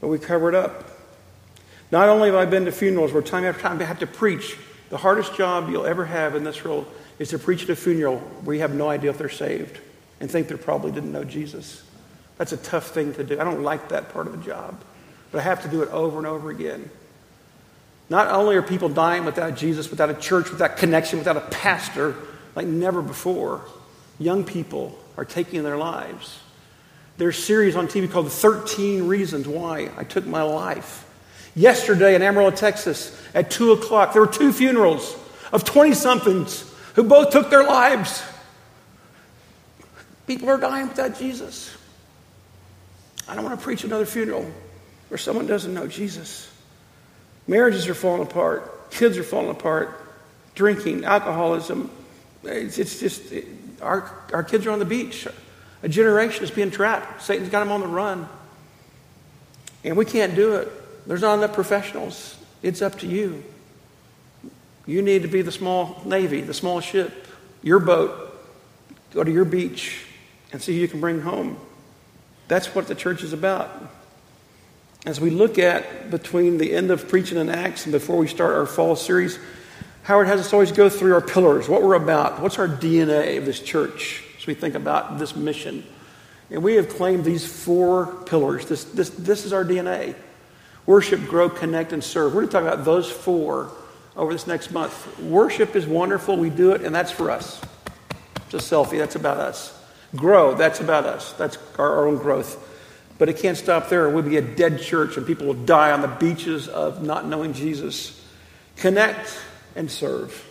But 0.00 0.08
we 0.08 0.18
cover 0.18 0.48
it 0.48 0.54
up. 0.54 0.90
Not 1.90 2.08
only 2.08 2.28
have 2.28 2.36
I 2.36 2.44
been 2.44 2.64
to 2.66 2.72
funerals 2.72 3.12
where 3.12 3.22
time 3.22 3.44
after 3.44 3.62
time 3.62 3.80
I 3.80 3.84
have 3.84 4.00
to 4.00 4.06
preach, 4.06 4.56
the 4.90 4.96
hardest 4.96 5.34
job 5.34 5.68
you'll 5.70 5.86
ever 5.86 6.04
have 6.04 6.34
in 6.34 6.44
this 6.44 6.62
world 6.62 6.86
is 7.18 7.30
to 7.30 7.38
preach 7.38 7.64
at 7.64 7.70
a 7.70 7.76
funeral 7.76 8.18
where 8.44 8.54
you 8.54 8.62
have 8.62 8.74
no 8.74 8.88
idea 8.88 9.10
if 9.10 9.18
they're 9.18 9.28
saved 9.28 9.80
and 10.20 10.30
think 10.30 10.48
they 10.48 10.56
probably 10.56 10.92
didn't 10.92 11.12
know 11.12 11.24
Jesus. 11.24 11.82
That's 12.38 12.52
a 12.52 12.56
tough 12.56 12.88
thing 12.88 13.14
to 13.14 13.24
do. 13.24 13.40
I 13.40 13.44
don't 13.44 13.62
like 13.62 13.88
that 13.88 14.12
part 14.12 14.26
of 14.26 14.32
the 14.38 14.44
job, 14.44 14.80
but 15.32 15.38
I 15.38 15.42
have 15.42 15.62
to 15.62 15.68
do 15.68 15.82
it 15.82 15.88
over 15.90 16.18
and 16.18 16.26
over 16.26 16.50
again. 16.50 16.90
Not 18.08 18.28
only 18.28 18.56
are 18.56 18.62
people 18.62 18.88
dying 18.88 19.24
without 19.24 19.56
Jesus, 19.56 19.90
without 19.90 20.10
a 20.10 20.14
church, 20.14 20.50
without 20.50 20.76
connection, 20.76 21.18
without 21.18 21.36
a 21.36 21.40
pastor, 21.40 22.14
like 22.54 22.66
never 22.66 23.02
before, 23.02 23.62
young 24.18 24.44
people 24.44 24.98
are 25.16 25.24
taking 25.24 25.62
their 25.62 25.76
lives. 25.76 26.38
There's 27.18 27.38
a 27.38 27.42
series 27.42 27.76
on 27.76 27.88
TV 27.88 28.10
called 28.10 28.30
13 28.30 29.06
Reasons 29.06 29.48
Why 29.48 29.90
I 29.96 30.04
Took 30.04 30.26
My 30.26 30.42
Life. 30.42 31.04
Yesterday 31.54 32.14
in 32.14 32.22
Amarillo, 32.22 32.50
Texas, 32.50 33.18
at 33.34 33.50
2 33.50 33.72
o'clock, 33.72 34.12
there 34.12 34.20
were 34.20 34.28
two 34.30 34.52
funerals 34.52 35.16
of 35.52 35.64
20 35.64 35.94
somethings 35.94 36.70
who 36.94 37.02
both 37.02 37.30
took 37.30 37.48
their 37.48 37.64
lives. 37.64 38.22
People 40.26 40.50
are 40.50 40.58
dying 40.58 40.88
without 40.88 41.18
Jesus. 41.18 41.74
I 43.26 43.34
don't 43.34 43.44
want 43.44 43.58
to 43.58 43.64
preach 43.64 43.84
another 43.84 44.06
funeral 44.06 44.50
where 45.08 45.18
someone 45.18 45.46
doesn't 45.46 45.72
know 45.72 45.86
Jesus. 45.86 46.50
Marriages 47.46 47.88
are 47.88 47.94
falling 47.94 48.22
apart, 48.22 48.90
kids 48.90 49.16
are 49.16 49.22
falling 49.22 49.50
apart, 49.50 49.98
drinking, 50.54 51.04
alcoholism. 51.04 51.90
It's, 52.44 52.78
it's 52.78 53.00
just, 53.00 53.32
it, 53.32 53.46
our, 53.82 54.10
our 54.32 54.42
kids 54.42 54.66
are 54.66 54.70
on 54.70 54.78
the 54.78 54.84
beach. 54.84 55.26
A 55.82 55.88
generation 55.88 56.44
is 56.44 56.50
being 56.50 56.70
trapped. 56.70 57.22
Satan's 57.22 57.48
got 57.48 57.60
them 57.60 57.72
on 57.72 57.80
the 57.80 57.86
run. 57.86 58.28
And 59.84 59.96
we 59.96 60.04
can't 60.04 60.34
do 60.34 60.54
it. 60.54 60.68
There's 61.06 61.20
not 61.20 61.38
enough 61.38 61.54
professionals. 61.54 62.36
It's 62.62 62.82
up 62.82 62.98
to 63.00 63.06
you. 63.06 63.44
You 64.86 65.02
need 65.02 65.22
to 65.22 65.28
be 65.28 65.42
the 65.42 65.52
small 65.52 66.00
navy, 66.04 66.40
the 66.40 66.54
small 66.54 66.80
ship, 66.80 67.26
your 67.62 67.78
boat. 67.78 68.22
Go 69.12 69.22
to 69.22 69.30
your 69.30 69.44
beach 69.44 70.04
and 70.52 70.62
see 70.62 70.74
who 70.74 70.80
you 70.80 70.88
can 70.88 71.00
bring 71.00 71.20
home. 71.20 71.58
That's 72.48 72.74
what 72.74 72.86
the 72.86 72.94
church 72.94 73.22
is 73.22 73.32
about. 73.32 73.70
As 75.04 75.20
we 75.20 75.30
look 75.30 75.58
at 75.58 76.10
between 76.10 76.58
the 76.58 76.72
end 76.72 76.90
of 76.90 77.08
preaching 77.08 77.38
and 77.38 77.50
Acts 77.50 77.84
and 77.84 77.92
before 77.92 78.16
we 78.16 78.26
start 78.26 78.54
our 78.54 78.66
fall 78.66 78.96
series, 78.96 79.38
Howard 80.06 80.28
has 80.28 80.38
us 80.38 80.52
always 80.52 80.70
go 80.70 80.88
through 80.88 81.14
our 81.14 81.20
pillars, 81.20 81.68
what 81.68 81.82
we're 81.82 81.94
about, 81.94 82.40
what's 82.40 82.60
our 82.60 82.68
DNA 82.68 83.38
of 83.38 83.44
this 83.44 83.58
church 83.58 84.22
as 84.38 84.46
we 84.46 84.54
think 84.54 84.76
about 84.76 85.18
this 85.18 85.34
mission. 85.34 85.82
And 86.48 86.62
we 86.62 86.76
have 86.76 86.88
claimed 86.88 87.24
these 87.24 87.44
four 87.44 88.14
pillars. 88.24 88.66
This, 88.66 88.84
this, 88.84 89.10
this 89.10 89.44
is 89.44 89.52
our 89.52 89.64
DNA 89.64 90.14
worship, 90.86 91.26
grow, 91.26 91.48
connect, 91.48 91.92
and 91.92 92.04
serve. 92.04 92.32
We're 92.32 92.42
going 92.42 92.46
to 92.46 92.52
talk 92.52 92.62
about 92.62 92.84
those 92.84 93.10
four 93.10 93.72
over 94.14 94.32
this 94.32 94.46
next 94.46 94.70
month. 94.70 95.18
Worship 95.18 95.74
is 95.74 95.88
wonderful. 95.88 96.36
We 96.36 96.50
do 96.50 96.70
it, 96.70 96.82
and 96.82 96.94
that's 96.94 97.10
for 97.10 97.28
us. 97.28 97.60
It's 98.44 98.54
a 98.54 98.58
selfie. 98.58 98.98
That's 98.98 99.16
about 99.16 99.38
us. 99.38 99.76
Grow, 100.14 100.54
that's 100.54 100.78
about 100.78 101.04
us. 101.04 101.32
That's 101.32 101.58
our, 101.80 101.96
our 101.96 102.06
own 102.06 102.18
growth. 102.18 102.64
But 103.18 103.28
it 103.28 103.38
can't 103.38 103.56
stop 103.56 103.88
there. 103.88 104.08
We'll 104.08 104.22
be 104.22 104.36
a 104.36 104.40
dead 104.40 104.80
church 104.80 105.16
and 105.16 105.26
people 105.26 105.48
will 105.48 105.54
die 105.54 105.90
on 105.90 106.00
the 106.00 106.06
beaches 106.06 106.68
of 106.68 107.02
not 107.02 107.26
knowing 107.26 107.54
Jesus. 107.54 108.24
Connect 108.76 109.36
and 109.76 109.90
serve. 109.90 110.44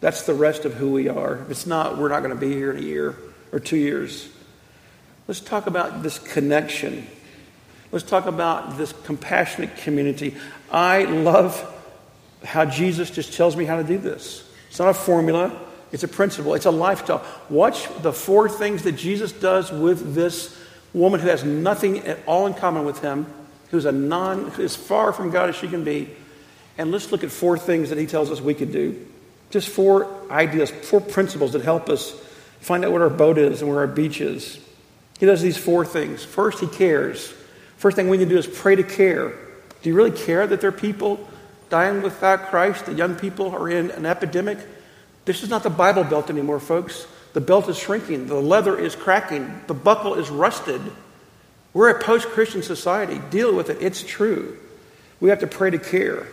That's 0.00 0.22
the 0.22 0.34
rest 0.34 0.64
of 0.64 0.74
who 0.74 0.92
we 0.92 1.08
are. 1.08 1.42
If 1.42 1.50
it's 1.50 1.66
not, 1.66 1.98
we're 1.98 2.08
not 2.08 2.22
going 2.22 2.34
to 2.34 2.40
be 2.40 2.52
here 2.52 2.70
in 2.70 2.78
a 2.78 2.86
year 2.86 3.16
or 3.52 3.58
two 3.58 3.76
years. 3.76 4.28
Let's 5.26 5.40
talk 5.40 5.66
about 5.66 6.02
this 6.02 6.18
connection. 6.18 7.06
Let's 7.90 8.04
talk 8.04 8.26
about 8.26 8.78
this 8.78 8.92
compassionate 9.04 9.76
community. 9.78 10.36
I 10.70 11.04
love 11.04 11.72
how 12.44 12.64
Jesus 12.64 13.10
just 13.10 13.32
tells 13.32 13.56
me 13.56 13.64
how 13.64 13.76
to 13.76 13.84
do 13.84 13.98
this. 13.98 14.48
It's 14.68 14.78
not 14.78 14.88
a 14.88 14.94
formula, 14.94 15.58
it's 15.90 16.04
a 16.04 16.08
principle, 16.08 16.54
it's 16.54 16.66
a 16.66 16.70
lifestyle. 16.70 17.24
Watch 17.48 17.88
the 18.02 18.12
four 18.12 18.48
things 18.48 18.82
that 18.82 18.92
Jesus 18.92 19.32
does 19.32 19.72
with 19.72 20.14
this 20.14 20.56
woman 20.92 21.20
who 21.20 21.28
has 21.28 21.44
nothing 21.44 22.00
at 22.00 22.18
all 22.26 22.46
in 22.46 22.54
common 22.54 22.84
with 22.84 23.00
him, 23.00 23.26
who's 23.70 23.84
a 23.84 23.92
non, 23.92 24.50
as 24.60 24.76
far 24.76 25.12
from 25.12 25.30
God 25.30 25.48
as 25.48 25.56
she 25.56 25.68
can 25.68 25.84
be. 25.84 26.10
And 26.78 26.90
let's 26.90 27.10
look 27.10 27.24
at 27.24 27.30
four 27.30 27.58
things 27.58 27.90
that 27.90 27.98
he 27.98 28.06
tells 28.06 28.30
us 28.30 28.40
we 28.40 28.54
could 28.54 28.72
do. 28.72 29.06
Just 29.50 29.68
four 29.68 30.10
ideas, 30.30 30.70
four 30.70 31.00
principles 31.00 31.52
that 31.52 31.62
help 31.62 31.88
us 31.88 32.10
find 32.60 32.84
out 32.84 32.92
what 32.92 33.00
our 33.00 33.10
boat 33.10 33.38
is 33.38 33.62
and 33.62 33.70
where 33.70 33.80
our 33.80 33.86
beach 33.86 34.20
is. 34.20 34.58
He 35.18 35.26
does 35.26 35.40
these 35.40 35.56
four 35.56 35.84
things. 35.86 36.24
First, 36.24 36.60
he 36.60 36.66
cares. 36.66 37.32
First 37.78 37.96
thing 37.96 38.08
we 38.08 38.18
need 38.18 38.24
to 38.24 38.30
do 38.30 38.38
is 38.38 38.46
pray 38.46 38.76
to 38.76 38.82
care. 38.82 39.30
Do 39.82 39.88
you 39.88 39.94
really 39.94 40.10
care 40.10 40.46
that 40.46 40.60
there 40.60 40.68
are 40.68 40.72
people 40.72 41.26
dying 41.70 42.02
without 42.02 42.48
Christ, 42.48 42.86
that 42.86 42.96
young 42.96 43.14
people 43.14 43.54
are 43.54 43.70
in 43.70 43.90
an 43.92 44.04
epidemic? 44.04 44.58
This 45.24 45.42
is 45.42 45.48
not 45.48 45.62
the 45.62 45.70
Bible 45.70 46.04
Belt 46.04 46.28
anymore, 46.28 46.60
folks. 46.60 47.06
The 47.32 47.40
belt 47.40 47.68
is 47.68 47.78
shrinking, 47.78 48.28
the 48.28 48.34
leather 48.40 48.78
is 48.78 48.96
cracking, 48.96 49.60
the 49.66 49.74
buckle 49.74 50.14
is 50.14 50.30
rusted. 50.30 50.80
We're 51.74 51.90
a 51.90 52.02
post 52.02 52.28
Christian 52.28 52.62
society. 52.62 53.20
Deal 53.30 53.54
with 53.54 53.68
it. 53.68 53.78
It's 53.82 54.02
true. 54.02 54.56
We 55.20 55.28
have 55.28 55.40
to 55.40 55.46
pray 55.46 55.68
to 55.70 55.78
care. 55.78 56.26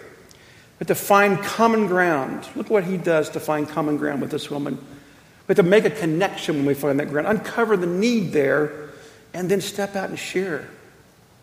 Have 0.83 0.89
to 0.89 0.95
find 0.95 1.41
common 1.41 1.87
ground. 1.87 2.45
Look 2.57 2.69
what 2.69 2.83
he 2.83 2.97
does 2.97 3.29
to 3.29 3.39
find 3.39 3.69
common 3.69 3.95
ground 3.95 4.19
with 4.19 4.31
this 4.31 4.51
woman. 4.51 4.75
We 4.75 5.53
have 5.53 5.55
to 5.55 5.63
make 5.63 5.85
a 5.85 5.89
connection 5.89 6.57
when 6.57 6.65
we 6.65 6.73
find 6.73 6.99
that 6.99 7.07
ground, 7.07 7.25
uncover 7.25 7.77
the 7.77 7.87
need 7.87 8.33
there, 8.33 8.89
and 9.33 9.49
then 9.49 9.61
step 9.61 9.95
out 9.95 10.09
and 10.09 10.19
share. 10.19 10.67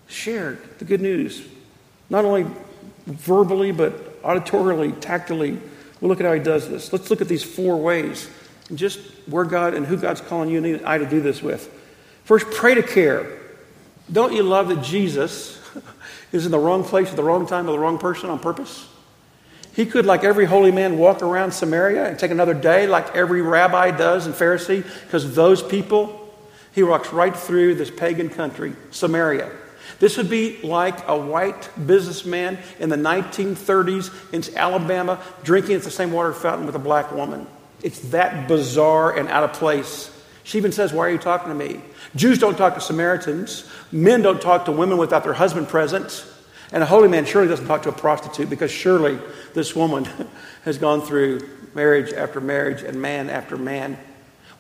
Share 0.08 0.58
the 0.78 0.84
good 0.84 1.00
news. 1.00 1.42
Not 2.10 2.26
only 2.26 2.50
verbally, 3.06 3.72
but 3.72 4.22
auditorily, 4.22 5.00
tactily. 5.00 5.58
We'll 6.02 6.10
look 6.10 6.20
at 6.20 6.26
how 6.26 6.34
he 6.34 6.40
does 6.40 6.68
this. 6.68 6.92
Let's 6.92 7.08
look 7.08 7.22
at 7.22 7.28
these 7.28 7.42
four 7.42 7.78
ways 7.78 8.28
and 8.68 8.76
just 8.76 9.00
where 9.26 9.46
God 9.46 9.72
and 9.72 9.86
who 9.86 9.96
God's 9.96 10.20
calling 10.20 10.50
you 10.50 10.62
and 10.62 10.84
I 10.84 10.98
to 10.98 11.06
do 11.08 11.22
this 11.22 11.42
with. 11.42 11.66
First, 12.24 12.50
pray 12.50 12.74
to 12.74 12.82
care. 12.82 13.38
Don't 14.12 14.34
you 14.34 14.42
love 14.42 14.68
that 14.68 14.82
Jesus 14.82 15.58
is 16.30 16.44
in 16.44 16.52
the 16.52 16.58
wrong 16.58 16.84
place 16.84 17.08
at 17.08 17.16
the 17.16 17.24
wrong 17.24 17.46
time 17.46 17.64
with 17.64 17.74
the 17.74 17.80
wrong 17.80 17.96
person 17.96 18.28
on 18.28 18.38
purpose? 18.38 18.86
He 19.72 19.86
could, 19.86 20.04
like 20.04 20.24
every 20.24 20.46
holy 20.46 20.72
man, 20.72 20.98
walk 20.98 21.22
around 21.22 21.52
Samaria 21.52 22.06
and 22.06 22.18
take 22.18 22.30
another 22.30 22.54
day, 22.54 22.86
like 22.86 23.14
every 23.14 23.40
rabbi 23.42 23.90
does 23.90 24.26
and 24.26 24.34
Pharisee, 24.34 24.84
because 25.04 25.34
those 25.34 25.62
people, 25.62 26.34
he 26.72 26.82
walks 26.82 27.12
right 27.12 27.36
through 27.36 27.76
this 27.76 27.90
pagan 27.90 28.28
country, 28.30 28.74
Samaria. 28.90 29.50
This 30.00 30.16
would 30.16 30.30
be 30.30 30.60
like 30.62 31.06
a 31.08 31.16
white 31.16 31.68
businessman 31.86 32.58
in 32.78 32.88
the 32.88 32.96
1930s 32.96 34.32
in 34.32 34.56
Alabama 34.56 35.22
drinking 35.42 35.76
at 35.76 35.82
the 35.82 35.90
same 35.90 36.10
water 36.10 36.32
fountain 36.32 36.66
with 36.66 36.74
a 36.74 36.80
black 36.80 37.12
woman. 37.12 37.46
It's 37.82 38.00
that 38.10 38.48
bizarre 38.48 39.16
and 39.16 39.28
out 39.28 39.44
of 39.44 39.52
place. 39.52 40.10
She 40.42 40.58
even 40.58 40.72
says, 40.72 40.92
Why 40.92 41.06
are 41.06 41.10
you 41.10 41.18
talking 41.18 41.48
to 41.48 41.54
me? 41.54 41.80
Jews 42.16 42.38
don't 42.38 42.56
talk 42.56 42.74
to 42.74 42.80
Samaritans. 42.80 43.68
Men 43.92 44.22
don't 44.22 44.40
talk 44.40 44.64
to 44.64 44.72
women 44.72 44.98
without 44.98 45.22
their 45.22 45.34
husband 45.34 45.68
present. 45.68 46.24
And 46.72 46.82
a 46.82 46.86
holy 46.86 47.08
man 47.08 47.24
surely 47.24 47.48
doesn't 47.48 47.66
talk 47.66 47.82
to 47.82 47.88
a 47.88 47.92
prostitute 47.92 48.48
because 48.48 48.70
surely 48.70 49.18
this 49.54 49.74
woman 49.74 50.06
has 50.64 50.78
gone 50.78 51.02
through 51.02 51.48
marriage 51.74 52.12
after 52.12 52.40
marriage 52.40 52.82
and 52.82 53.00
man 53.00 53.28
after 53.28 53.56
man. 53.56 53.98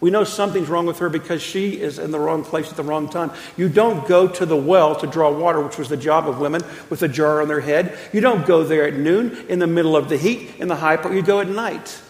We 0.00 0.10
know 0.10 0.24
something's 0.24 0.68
wrong 0.68 0.86
with 0.86 0.98
her 1.00 1.10
because 1.10 1.42
she 1.42 1.78
is 1.78 1.98
in 1.98 2.10
the 2.10 2.18
wrong 2.18 2.42
place 2.42 2.70
at 2.70 2.76
the 2.76 2.82
wrong 2.82 3.10
time. 3.10 3.32
You 3.58 3.68
don't 3.68 4.08
go 4.08 4.26
to 4.26 4.46
the 4.46 4.56
well 4.56 4.96
to 4.96 5.06
draw 5.06 5.30
water, 5.30 5.60
which 5.60 5.76
was 5.76 5.90
the 5.90 5.96
job 5.96 6.26
of 6.26 6.40
women 6.40 6.62
with 6.88 7.02
a 7.02 7.08
jar 7.08 7.42
on 7.42 7.48
their 7.48 7.60
head. 7.60 7.96
You 8.12 8.22
don't 8.22 8.46
go 8.46 8.64
there 8.64 8.86
at 8.86 8.94
noon 8.94 9.44
in 9.48 9.58
the 9.58 9.66
middle 9.66 9.96
of 9.96 10.08
the 10.08 10.16
heat 10.16 10.54
in 10.58 10.68
the 10.68 10.76
high 10.76 10.96
part. 10.96 11.14
You 11.14 11.22
go 11.22 11.40
at 11.40 11.48
night. 11.48 12.00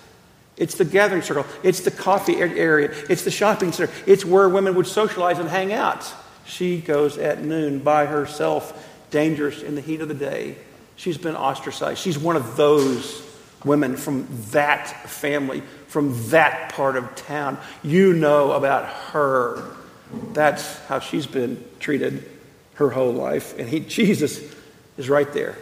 It's 0.56 0.76
the 0.76 0.84
gathering 0.84 1.22
circle. 1.22 1.46
It's 1.64 1.80
the 1.80 1.90
coffee 1.90 2.36
area. 2.36 2.94
It's 3.08 3.24
the 3.24 3.30
shopping 3.30 3.72
center. 3.72 3.92
It's 4.06 4.24
where 4.24 4.48
women 4.48 4.76
would 4.76 4.86
socialize 4.86 5.38
and 5.38 5.48
hang 5.48 5.72
out. 5.72 6.12
She 6.44 6.80
goes 6.80 7.18
at 7.18 7.42
noon 7.42 7.80
by 7.80 8.06
herself, 8.06 8.89
dangerous 9.10 9.62
in 9.62 9.74
the 9.74 9.80
heat 9.80 10.00
of 10.00 10.08
the 10.08 10.14
day. 10.14 10.56
She's 10.96 11.18
been 11.18 11.36
ostracized. 11.36 12.00
She's 12.00 12.18
one 12.18 12.36
of 12.36 12.56
those 12.56 13.26
women 13.64 13.96
from 13.96 14.26
that 14.50 14.88
family, 15.08 15.62
from 15.86 16.14
that 16.30 16.72
part 16.72 16.96
of 16.96 17.14
town. 17.14 17.58
You 17.82 18.12
know 18.12 18.52
about 18.52 18.86
her. 18.86 19.76
That's 20.32 20.78
how 20.86 21.00
she's 21.00 21.26
been 21.26 21.62
treated 21.78 22.28
her 22.74 22.90
whole 22.90 23.12
life. 23.12 23.58
And 23.58 23.68
he, 23.68 23.80
Jesus 23.80 24.42
is 24.96 25.08
right 25.08 25.30
there. 25.32 25.56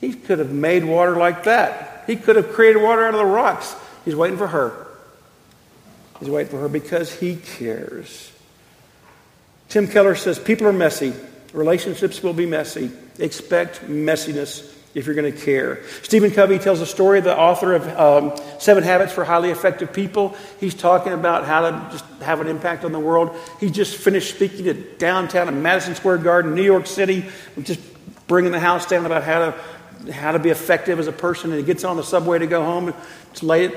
He 0.00 0.14
could 0.14 0.38
have 0.38 0.52
made 0.52 0.84
water 0.84 1.16
like 1.16 1.44
that. 1.44 2.04
He 2.06 2.16
could 2.16 2.36
have 2.36 2.52
created 2.52 2.82
water 2.82 3.06
out 3.06 3.14
of 3.14 3.20
the 3.20 3.24
rocks. 3.26 3.74
He's 4.04 4.16
waiting 4.16 4.38
for 4.38 4.48
her. 4.48 4.86
He's 6.18 6.28
waiting 6.28 6.50
for 6.50 6.58
her 6.58 6.68
because 6.68 7.14
he 7.14 7.36
cares. 7.36 8.32
Tim 9.68 9.88
Keller 9.88 10.14
says 10.14 10.38
people 10.38 10.66
are 10.66 10.72
messy. 10.72 11.12
Relationships 11.52 12.22
will 12.22 12.32
be 12.32 12.46
messy. 12.46 12.90
Expect 13.18 13.82
messiness 13.82 14.72
if 14.94 15.06
you're 15.06 15.14
going 15.14 15.32
to 15.32 15.38
care. 15.38 15.82
Stephen 16.02 16.30
Covey 16.30 16.58
tells 16.58 16.80
a 16.80 16.86
story, 16.86 17.20
the 17.20 17.36
author 17.36 17.74
of 17.74 17.88
um, 17.98 18.36
Seven 18.58 18.82
Habits 18.82 19.12
for 19.12 19.24
Highly 19.24 19.50
Effective 19.50 19.92
People. 19.92 20.36
He's 20.60 20.74
talking 20.74 21.12
about 21.12 21.44
how 21.44 21.70
to 21.70 21.88
just 21.90 22.04
have 22.22 22.40
an 22.40 22.46
impact 22.46 22.84
on 22.84 22.92
the 22.92 23.00
world. 23.00 23.36
He 23.60 23.70
just 23.70 23.96
finished 23.96 24.34
speaking 24.34 24.68
at 24.68 24.98
downtown 24.98 25.48
in 25.48 25.62
Madison 25.62 25.94
Square 25.94 26.18
Garden, 26.18 26.54
New 26.54 26.62
York 26.62 26.86
City, 26.86 27.24
just 27.62 27.80
bringing 28.26 28.52
the 28.52 28.60
house 28.60 28.86
down 28.86 29.06
about 29.06 29.24
how 29.24 29.50
to, 29.50 30.12
how 30.12 30.32
to 30.32 30.38
be 30.38 30.50
effective 30.50 30.98
as 30.98 31.06
a 31.06 31.12
person. 31.12 31.50
And 31.50 31.60
he 31.60 31.66
gets 31.66 31.84
on 31.84 31.96
the 31.96 32.04
subway 32.04 32.38
to 32.38 32.46
go 32.46 32.62
home. 32.62 32.92
It's 33.30 33.42
late 33.42 33.72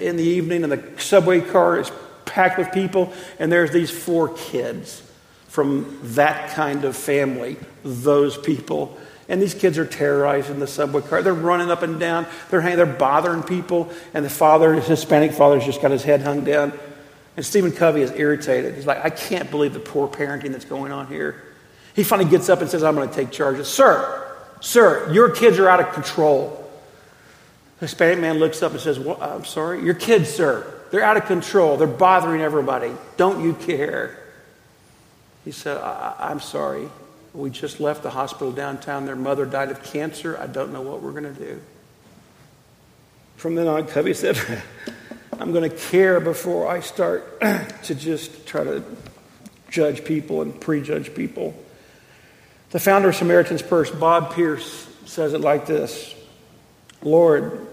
in 0.00 0.16
the 0.16 0.22
evening, 0.24 0.62
and 0.62 0.72
the 0.72 1.00
subway 1.00 1.40
car 1.40 1.80
is 1.80 1.90
packed 2.24 2.58
with 2.58 2.70
people, 2.72 3.12
and 3.40 3.50
there's 3.50 3.72
these 3.72 3.90
four 3.90 4.28
kids 4.28 5.02
from 5.50 5.98
that 6.14 6.54
kind 6.54 6.84
of 6.84 6.96
family, 6.96 7.58
those 7.84 8.38
people 8.38 8.98
and 9.30 9.40
these 9.40 9.54
kids 9.54 9.78
are 9.78 9.86
terrorizing 9.86 10.58
the 10.58 10.66
subway 10.66 11.02
car. 11.02 11.22
They're 11.22 11.32
running 11.32 11.70
up 11.70 11.82
and 11.82 12.00
down. 12.00 12.26
They're, 12.50 12.60
hanging, 12.60 12.78
they're 12.78 12.86
bothering 12.86 13.44
people. 13.44 13.88
And 14.12 14.24
the 14.24 14.30
father, 14.30 14.74
his 14.74 14.88
Hispanic 14.88 15.30
father's 15.30 15.64
just 15.64 15.80
got 15.80 15.92
his 15.92 16.02
head 16.02 16.20
hung 16.20 16.42
down. 16.42 16.72
And 17.36 17.46
Stephen 17.46 17.70
Covey 17.70 18.02
is 18.02 18.10
irritated. 18.10 18.74
He's 18.74 18.86
like, 18.86 19.04
I 19.04 19.08
can't 19.08 19.48
believe 19.48 19.72
the 19.72 19.78
poor 19.78 20.08
parenting 20.08 20.50
that's 20.50 20.64
going 20.64 20.90
on 20.90 21.06
here. 21.06 21.44
He 21.94 22.02
finally 22.02 22.28
gets 22.28 22.48
up 22.48 22.60
and 22.60 22.68
says, 22.68 22.82
I'm 22.82 22.96
going 22.96 23.08
to 23.08 23.14
take 23.14 23.30
charge. 23.30 23.64
Sir, 23.64 24.36
sir, 24.60 25.12
your 25.12 25.30
kids 25.30 25.60
are 25.60 25.68
out 25.68 25.78
of 25.78 25.92
control. 25.92 26.68
The 27.78 27.86
Hispanic 27.86 28.18
man 28.18 28.40
looks 28.40 28.64
up 28.64 28.72
and 28.72 28.80
says, 28.80 28.98
well, 28.98 29.16
I'm 29.22 29.44
sorry, 29.44 29.84
your 29.84 29.94
kids, 29.94 30.28
sir, 30.28 30.66
they're 30.90 31.04
out 31.04 31.16
of 31.16 31.26
control. 31.26 31.76
They're 31.76 31.86
bothering 31.86 32.40
everybody. 32.40 32.92
Don't 33.16 33.44
you 33.44 33.54
care? 33.54 34.19
He 35.44 35.52
said, 35.52 35.78
I- 35.78 36.30
am 36.30 36.40
sorry. 36.40 36.88
We 37.32 37.50
just 37.50 37.80
left 37.80 38.02
the 38.02 38.10
hospital 38.10 38.52
downtown. 38.52 39.06
Their 39.06 39.16
mother 39.16 39.46
died 39.46 39.70
of 39.70 39.82
cancer. 39.82 40.38
I 40.38 40.46
don't 40.46 40.72
know 40.72 40.82
what 40.82 41.02
we're 41.02 41.12
going 41.12 41.32
to 41.32 41.40
do. 41.40 41.60
From 43.36 43.54
then 43.54 43.68
on, 43.68 43.86
Covey 43.86 44.14
said, 44.14 44.38
I'm 45.40 45.52
going 45.52 45.68
to 45.68 45.74
care 45.74 46.20
before 46.20 46.68
I 46.68 46.80
start 46.80 47.40
to 47.84 47.94
just 47.94 48.46
try 48.46 48.64
to 48.64 48.84
judge 49.70 50.04
people 50.04 50.42
and 50.42 50.60
prejudge 50.60 51.14
people. 51.14 51.54
The 52.70 52.80
founder 52.80 53.08
of 53.08 53.16
Samaritan's 53.16 53.62
Purse, 53.62 53.90
Bob 53.90 54.34
Pierce, 54.34 54.88
says 55.06 55.32
it 55.32 55.40
like 55.40 55.66
this 55.66 56.14
Lord, 57.02 57.66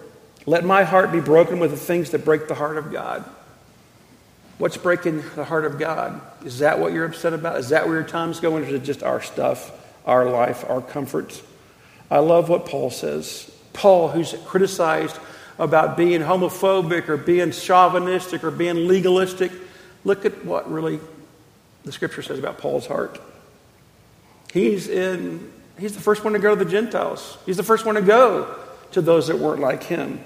let 0.45 0.63
my 0.63 0.83
heart 0.83 1.11
be 1.11 1.19
broken 1.19 1.59
with 1.59 1.71
the 1.71 1.77
things 1.77 2.11
that 2.11 2.23
break 2.23 2.47
the 2.47 2.55
heart 2.55 2.77
of 2.77 2.91
God. 2.91 3.29
What's 4.57 4.77
breaking 4.77 5.23
the 5.35 5.45
heart 5.45 5.65
of 5.65 5.77
God? 5.77 6.19
Is 6.43 6.59
that 6.59 6.79
what 6.79 6.91
you're 6.91 7.05
upset 7.05 7.33
about? 7.33 7.57
Is 7.57 7.69
that 7.69 7.87
where 7.87 7.95
your 7.97 8.07
time's 8.07 8.39
going? 8.39 8.63
Or 8.63 8.67
is 8.67 8.73
it 8.73 8.83
just 8.83 9.03
our 9.03 9.21
stuff, 9.21 9.71
our 10.05 10.29
life, 10.29 10.65
our 10.67 10.81
comforts? 10.81 11.41
I 12.09 12.19
love 12.19 12.49
what 12.49 12.65
Paul 12.65 12.89
says. 12.89 13.51
Paul, 13.73 14.09
who's 14.09 14.33
criticized 14.45 15.19
about 15.59 15.97
being 15.97 16.21
homophobic 16.21 17.09
or 17.09 17.17
being 17.17 17.51
chauvinistic 17.51 18.43
or 18.43 18.51
being 18.51 18.87
legalistic, 18.87 19.51
look 20.03 20.25
at 20.25 20.45
what 20.45 20.71
really 20.71 20.99
the 21.83 21.91
scripture 21.91 22.21
says 22.21 22.39
about 22.39 22.57
Paul's 22.57 22.87
heart. 22.87 23.19
He's 24.51 24.87
in 24.87 25.51
he's 25.77 25.93
the 25.93 26.01
first 26.01 26.23
one 26.23 26.33
to 26.33 26.39
go 26.39 26.55
to 26.55 26.63
the 26.63 26.69
Gentiles. 26.69 27.37
He's 27.45 27.57
the 27.57 27.63
first 27.63 27.85
one 27.85 27.95
to 27.95 28.01
go 28.01 28.55
to 28.91 29.01
those 29.01 29.27
that 29.27 29.37
weren't 29.37 29.61
like 29.61 29.83
him. 29.83 30.23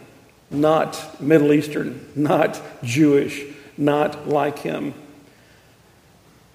Not 0.50 1.22
Middle 1.22 1.54
Eastern, 1.54 2.08
not 2.16 2.62
Jewish, 2.84 3.42
not 3.78 4.28
like 4.28 4.60
him. 4.60 4.94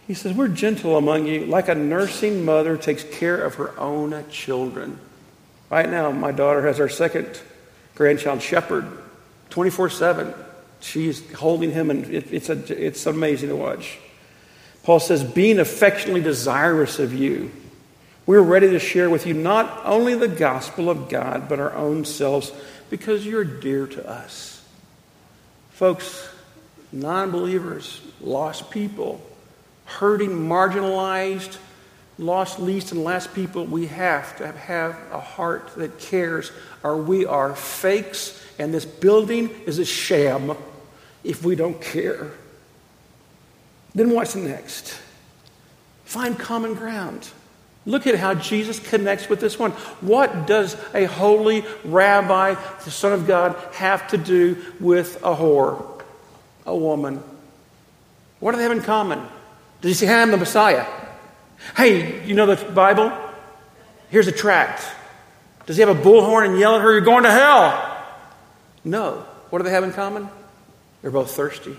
He 0.07 0.15
says, 0.15 0.33
We're 0.33 0.49
gentle 0.49 0.97
among 0.97 1.27
you, 1.27 1.47
like 1.47 1.69
a 1.69 1.75
nursing 1.75 2.45
mother 2.45 2.77
takes 2.77 3.05
care 3.05 3.43
of 3.43 3.57
her 3.57 3.79
own 3.79 4.25
children. 4.31 4.99
Right 5.71 5.89
now, 5.89 6.13
my 6.13 6.33
daughter 6.33 6.67
has 6.67 6.79
our 6.79 6.89
second 6.89 7.41
grandchild, 7.95 8.41
Shepherd, 8.43 8.87
24 9.51 9.91
7. 9.91 10.35
She's 10.81 11.33
holding 11.33 11.73
him, 11.73 11.91
and 11.91 12.05
it, 12.07 12.33
it's, 12.33 12.49
a, 12.49 12.87
it's 12.87 13.07
amazing 13.07 13.49
to 13.49 13.57
watch. 13.57 13.99
Paul 14.85 15.01
says, 15.01 15.25
Being 15.25 15.59
affectionately 15.59 16.21
desirous 16.21 17.01
of 17.01 17.13
you, 17.13 17.51
we're 18.27 18.43
ready 18.43 18.71
to 18.71 18.79
share 18.79 19.11
with 19.11 19.27
you 19.27 19.35
not 19.35 19.83
only 19.85 20.15
the 20.15 20.29
gospel 20.29 20.89
of 20.91 21.09
God, 21.09 21.49
but 21.49 21.59
our 21.59 21.73
own 21.75 22.05
selves, 22.05 22.53
because 22.91 23.27
you're 23.27 23.45
dear 23.45 23.87
to 23.89 24.09
us. 24.09 24.65
Folks, 25.71 26.29
non 26.93 27.31
believers, 27.31 28.01
lost 28.21 28.71
people, 28.71 29.21
hurting, 29.85 30.31
marginalized, 30.31 31.59
lost, 32.19 32.59
least, 32.59 32.93
and 32.93 33.05
last 33.05 33.35
people, 33.35 33.65
we 33.65 33.87
have 33.87 34.37
to 34.39 34.51
have 34.53 34.99
a 35.13 35.21
heart 35.21 35.75
that 35.77 35.99
cares, 35.99 36.51
or 36.83 36.97
we 36.97 37.27
are 37.27 37.55
fakes, 37.55 38.43
and 38.59 38.73
this 38.73 38.85
building 38.85 39.51
is 39.67 39.79
a 39.79 39.85
sham 39.85 40.57
if 41.25 41.45
we 41.45 41.55
don't 41.55 41.81
care. 41.81 42.31
Then 43.95 44.11
what's 44.11 44.35
next? 44.35 44.99
Find 46.05 46.39
common 46.39 46.75
ground. 46.75 47.29
Look 47.85 48.07
at 48.07 48.17
how 48.17 48.35
Jesus 48.35 48.81
connects 48.81 49.29
with 49.29 49.41
this 49.41 49.59
one. 49.59 49.71
What 50.01 50.47
does 50.47 50.77
a 50.93 51.05
holy 51.05 51.65
rabbi, 51.85 52.55
the 52.85 52.91
Son 52.91 53.13
of 53.13 53.27
God, 53.27 53.57
have 53.75 54.09
to 54.09 54.19
do 54.19 54.57
with 54.81 55.17
a 55.23 55.35
whore? 55.35 55.96
A 56.67 56.77
woman. 56.77 57.23
What 58.41 58.53
do 58.53 58.59
they 58.59 58.65
have 58.65 58.73
in 58.73 58.83
common? 58.83 59.21
Does 59.81 59.91
he 59.91 59.95
say, 59.95 60.07
hey, 60.07 60.21
I'm 60.21 60.31
the 60.31 60.37
Messiah? 60.37 60.87
Hey, 61.77 62.27
you 62.27 62.35
know 62.35 62.47
the 62.47 62.73
Bible? 62.73 63.13
Here's 64.11 64.27
a 64.27 64.33
tract. 64.33 64.85
Does 65.67 65.77
he 65.77 65.81
have 65.81 65.89
a 65.89 66.01
bullhorn 66.01 66.47
and 66.47 66.59
yell 66.59 66.77
at 66.77 66.83
her, 66.83 66.93
You're 66.93 67.01
going 67.01 67.25
to 67.25 67.31
hell? 67.31 68.05
No. 68.85 69.27
What 69.51 69.59
do 69.59 69.65
they 69.65 69.71
have 69.71 69.85
in 69.85 69.93
common? 69.93 70.29
They're 71.03 71.11
both 71.11 71.31
thirsty. 71.33 71.77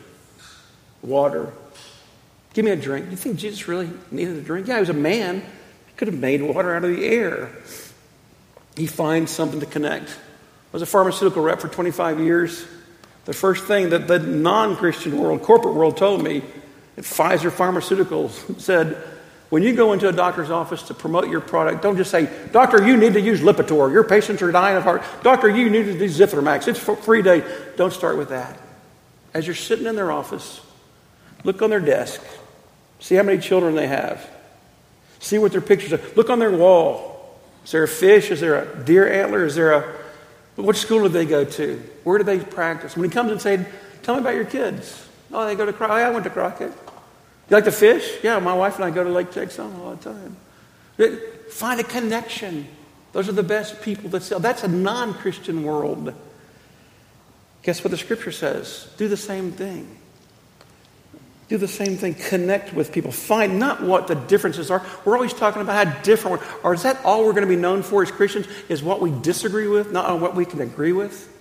Water. 1.02 1.54
Give 2.54 2.66
me 2.66 2.72
a 2.72 2.76
drink. 2.76 3.06
Do 3.06 3.12
you 3.12 3.18
think 3.18 3.38
Jesus 3.38 3.68
really 3.68 3.90
needed 4.12 4.36
a 4.38 4.42
drink? 4.42 4.68
Yeah, 4.68 4.76
he 4.76 4.80
was 4.82 4.90
a 4.90 4.94
man. 4.94 5.42
He 5.42 5.94
could 5.96 6.08
have 6.08 6.18
made 6.18 6.42
water 6.42 6.76
out 6.76 6.84
of 6.84 6.96
the 6.96 7.06
air. 7.06 7.52
He 8.76 8.88
finds 8.88 9.32
something 9.32 9.60
to 9.60 9.66
connect. 9.66 10.10
I 10.10 10.74
was 10.74 10.82
a 10.82 10.86
pharmaceutical 10.86 11.42
rep 11.42 11.60
for 11.60 11.68
25 11.68 12.20
years. 12.20 12.66
The 13.28 13.34
first 13.34 13.66
thing 13.66 13.90
that 13.90 14.08
the 14.08 14.20
non 14.20 14.78
Christian 14.78 15.20
world, 15.20 15.44
corporate 15.44 15.76
world, 15.76 15.98
told 15.98 16.24
me 16.24 16.44
Pfizer 16.96 17.52
Pharmaceuticals 17.52 18.58
said, 18.62 18.96
when 19.50 19.64
you 19.64 19.76
go 19.76 19.92
into 19.92 20.08
a 20.08 20.14
doctor's 20.14 20.50
office 20.50 20.84
to 20.84 20.94
promote 20.94 21.28
your 21.28 21.42
product, 21.42 21.84
don't 21.84 21.98
just 21.98 22.10
say, 22.10 22.30
Doctor, 22.54 22.88
you 22.88 22.96
need 22.96 23.14
to 23.14 23.22
use 23.22 23.42
Lipitor. 23.42 23.92
Your 23.92 24.06
patients 24.06 24.42
are 24.42 24.50
dying 24.50 24.78
of 24.78 24.84
heart. 24.84 25.04
Doctor, 25.24 25.50
you 25.50 25.70
need 25.70 25.84
to 25.84 26.00
do 26.00 26.06
Zithromax. 26.06 26.70
It's 26.70 26.80
for 26.80 26.96
free 26.96 27.22
day. 27.22 27.44
Don't 27.76 27.92
start 27.92 28.18
with 28.18 28.30
that. 28.30 28.58
As 29.34 29.46
you're 29.46 29.56
sitting 29.56 29.88
in 29.88 29.98
their 29.98 30.10
office, 30.10 30.62
look 31.44 31.62
on 31.62 31.70
their 31.70 31.82
desk, 31.82 32.22
see 33.02 33.16
how 33.16 33.24
many 33.24 33.42
children 33.42 33.76
they 33.76 33.88
have, 33.88 34.26
see 35.20 35.38
what 35.38 35.52
their 35.52 35.60
pictures 35.60 35.92
are. 35.92 36.02
Look 36.16 36.30
on 36.30 36.40
their 36.40 36.52
wall. 36.52 37.38
Is 37.66 37.72
there 37.72 37.84
a 37.84 37.90
fish? 37.90 38.32
Is 38.32 38.40
there 38.40 38.64
a 38.64 38.86
deer 38.86 39.12
antler? 39.12 39.46
Is 39.46 39.56
there 39.56 39.74
a 39.74 39.98
which 40.66 40.78
school 40.78 41.04
do 41.04 41.10
they 41.10 41.26
go 41.26 41.46
to? 41.46 41.82
Where 42.04 42.18
do 42.18 42.24
they 42.24 42.40
practice? 42.40 42.96
When 42.96 43.04
he 43.04 43.14
comes 43.14 43.32
and 43.32 43.42
says, 43.42 43.66
Tell 44.04 44.16
me 44.16 44.22
about 44.22 44.36
your 44.36 44.46
kids. 44.46 45.06
Oh, 45.34 45.46
they 45.46 45.56
go 45.56 45.66
to 45.66 45.74
Crockett. 45.74 45.98
I 45.98 46.10
went 46.10 46.24
to 46.24 46.30
Crockett. 46.30 46.72
You 46.72 47.56
like 47.56 47.66
to 47.66 47.72
fish? 47.72 48.24
Yeah, 48.24 48.40
my 48.40 48.54
wife 48.54 48.76
and 48.76 48.86
I 48.86 48.90
go 48.90 49.04
to 49.04 49.10
Lake 49.10 49.32
Texoma 49.32 49.78
all 49.80 49.96
the 49.96 50.14
time. 50.14 50.38
Find 51.50 51.80
a 51.80 51.84
connection. 51.84 52.68
Those 53.12 53.30
are 53.30 53.34
the 53.34 53.44
best 53.44 53.82
people 53.82 54.10
that 54.12 54.24
sell. 54.24 54.40
That's 54.40 54.64
a 54.64 54.68
non 54.68 55.14
Christian 55.14 55.64
world. 55.64 56.14
Guess 57.64 57.84
what 57.84 57.92
the 57.92 57.98
scripture 57.98 58.32
says? 58.32 58.90
Do 58.98 59.08
the 59.08 59.18
same 59.18 59.52
thing. 59.52 59.97
Do 61.48 61.58
the 61.58 61.68
same 61.68 61.96
thing. 61.96 62.14
Connect 62.14 62.74
with 62.74 62.92
people. 62.92 63.12
Find 63.12 63.58
not 63.58 63.82
what 63.82 64.08
the 64.08 64.16
differences 64.16 64.70
are. 64.70 64.86
We're 65.06 65.16
always 65.16 65.34
talking 65.34 65.62
about 65.62 65.88
how 65.88 66.02
different 66.02 66.42
we're. 66.64 66.74
Is 66.74 66.84
that 66.84 67.04
all 67.06 67.26
we're 67.26 67.32
going 67.32 67.48
to 67.48 67.50
be 67.50 67.56
known 67.56 67.84
for 67.84 68.02
as 68.02 68.12
Christians? 68.12 68.48
Is 68.68 68.84
what 68.84 69.00
we 69.00 69.12
disagree 69.22 69.68
with, 69.68 69.92
not 69.92 70.06
on 70.06 70.20
what 70.20 70.36
we 70.36 70.44
can 70.46 70.60
agree 70.60 70.92
with? 70.92 71.34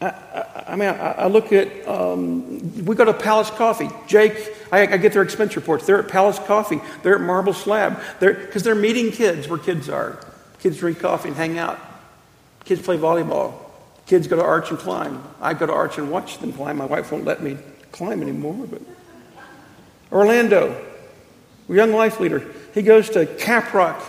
I, 0.00 0.06
I, 0.06 0.64
I 0.68 0.76
mean, 0.76 0.88
I, 0.88 1.12
I, 1.12 1.26
look 1.28 1.52
at, 1.52 1.86
um, 1.86 2.84
we 2.84 2.96
go 2.96 3.04
to 3.04 3.14
Palace 3.14 3.50
Coffee. 3.50 3.88
Jake, 4.08 4.52
I, 4.72 4.96
get 4.96 5.12
their 5.12 5.22
expense 5.22 5.54
reports. 5.54 5.86
They're 5.86 6.02
at 6.02 6.08
Palace 6.08 6.40
Coffee. 6.40 6.80
They're 7.04 7.14
at 7.14 7.20
Marble 7.20 7.52
Slab. 7.52 8.00
Because 8.18 8.64
they're, 8.64 8.74
they're 8.74 8.82
meeting 8.82 9.12
kids 9.12 9.46
where 9.46 9.60
kids 9.60 9.88
are. 9.88 10.18
Kids 10.58 10.78
drink 10.78 10.98
coffee 10.98 11.28
and 11.28 11.36
hang 11.36 11.56
out. 11.56 11.78
Kids 12.64 12.82
play 12.82 12.98
volleyball. 12.98 13.54
Kids 14.06 14.26
go 14.26 14.34
to 14.34 14.42
Arch 14.42 14.70
and 14.70 14.78
climb. 14.78 15.22
I 15.40 15.54
go 15.54 15.66
to 15.66 15.72
Arch 15.72 15.98
and 15.98 16.10
watch 16.10 16.38
them 16.38 16.52
climb. 16.52 16.78
My 16.78 16.86
wife 16.86 17.12
won't 17.12 17.24
let 17.24 17.40
me 17.40 17.58
climb 17.92 18.22
anymore, 18.22 18.66
but 18.70 18.82
Orlando, 20.10 20.82
young 21.68 21.92
life 21.92 22.20
leader, 22.20 22.44
he 22.74 22.82
goes 22.82 23.10
to 23.10 23.26
Caprock 23.26 24.02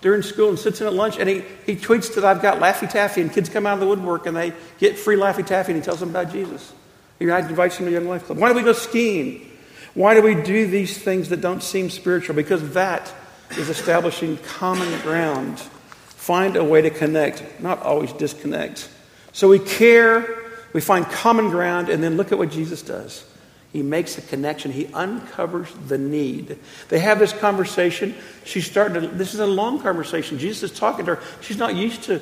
during 0.00 0.22
school 0.22 0.50
and 0.50 0.58
sits 0.58 0.80
in 0.80 0.86
at 0.86 0.94
lunch 0.94 1.18
and 1.18 1.28
he, 1.28 1.42
he 1.66 1.76
tweets 1.76 2.14
that 2.14 2.24
I've 2.24 2.40
got 2.40 2.58
Laffy 2.58 2.88
Taffy 2.88 3.20
and 3.20 3.32
kids 3.32 3.48
come 3.48 3.66
out 3.66 3.74
of 3.74 3.80
the 3.80 3.86
woodwork 3.86 4.26
and 4.26 4.36
they 4.36 4.52
get 4.78 4.98
free 4.98 5.16
Laffy 5.16 5.46
Taffy 5.46 5.72
and 5.72 5.80
he 5.80 5.84
tells 5.84 6.00
them 6.00 6.10
about 6.10 6.32
Jesus. 6.32 6.72
He 7.18 7.26
invites 7.26 7.76
them 7.76 7.86
to 7.86 7.90
a 7.90 7.92
Young 7.92 8.08
Life 8.08 8.24
Club. 8.24 8.38
Why 8.38 8.48
do 8.48 8.54
we 8.54 8.62
go 8.62 8.72
skiing? 8.72 9.50
Why 9.92 10.14
do 10.14 10.22
we 10.22 10.34
do 10.34 10.66
these 10.66 10.96
things 10.96 11.28
that 11.28 11.40
don't 11.40 11.62
seem 11.62 11.90
spiritual? 11.90 12.34
Because 12.34 12.72
that 12.72 13.12
is 13.58 13.68
establishing 13.68 14.38
common 14.38 15.00
ground. 15.00 15.58
Find 15.58 16.56
a 16.56 16.64
way 16.64 16.80
to 16.82 16.90
connect, 16.90 17.60
not 17.60 17.82
always 17.82 18.12
disconnect. 18.12 18.88
So 19.32 19.48
we 19.48 19.58
care, 19.58 20.34
we 20.72 20.80
find 20.80 21.04
common 21.06 21.50
ground, 21.50 21.88
and 21.88 22.02
then 22.02 22.16
look 22.16 22.32
at 22.32 22.38
what 22.38 22.50
Jesus 22.50 22.82
does. 22.82 23.24
He 23.72 23.82
makes 23.82 24.18
a 24.18 24.22
connection. 24.22 24.72
He 24.72 24.86
uncovers 24.92 25.68
the 25.86 25.96
need. 25.96 26.58
They 26.88 26.98
have 26.98 27.18
this 27.18 27.32
conversation. 27.32 28.14
She's 28.44 28.68
starting 28.68 29.02
to, 29.02 29.08
this 29.08 29.32
is 29.32 29.40
a 29.40 29.46
long 29.46 29.80
conversation. 29.80 30.38
Jesus 30.38 30.72
is 30.72 30.78
talking 30.78 31.06
to 31.06 31.16
her. 31.16 31.22
She's 31.40 31.58
not 31.58 31.76
used 31.76 32.04
to 32.04 32.20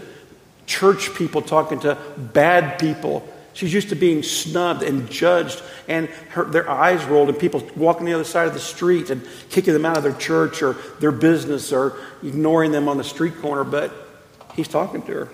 church 0.66 1.14
people 1.14 1.40
talking 1.40 1.80
to 1.80 1.96
bad 2.16 2.78
people. 2.78 3.26
She's 3.54 3.72
used 3.72 3.88
to 3.88 3.96
being 3.96 4.22
snubbed 4.22 4.84
and 4.84 5.10
judged, 5.10 5.60
and 5.88 6.06
her, 6.30 6.44
their 6.44 6.70
eyes 6.70 7.04
rolled, 7.06 7.28
and 7.28 7.36
people 7.36 7.66
walking 7.74 8.06
the 8.06 8.12
other 8.12 8.22
side 8.22 8.46
of 8.46 8.54
the 8.54 8.60
street 8.60 9.10
and 9.10 9.26
kicking 9.50 9.72
them 9.72 9.84
out 9.84 9.96
of 9.96 10.04
their 10.04 10.12
church 10.12 10.62
or 10.62 10.74
their 11.00 11.10
business 11.10 11.72
or 11.72 11.98
ignoring 12.22 12.70
them 12.70 12.88
on 12.88 12.98
the 12.98 13.04
street 13.04 13.38
corner. 13.38 13.64
But 13.64 13.90
he's 14.54 14.68
talking 14.68 15.02
to 15.02 15.12
her. 15.12 15.28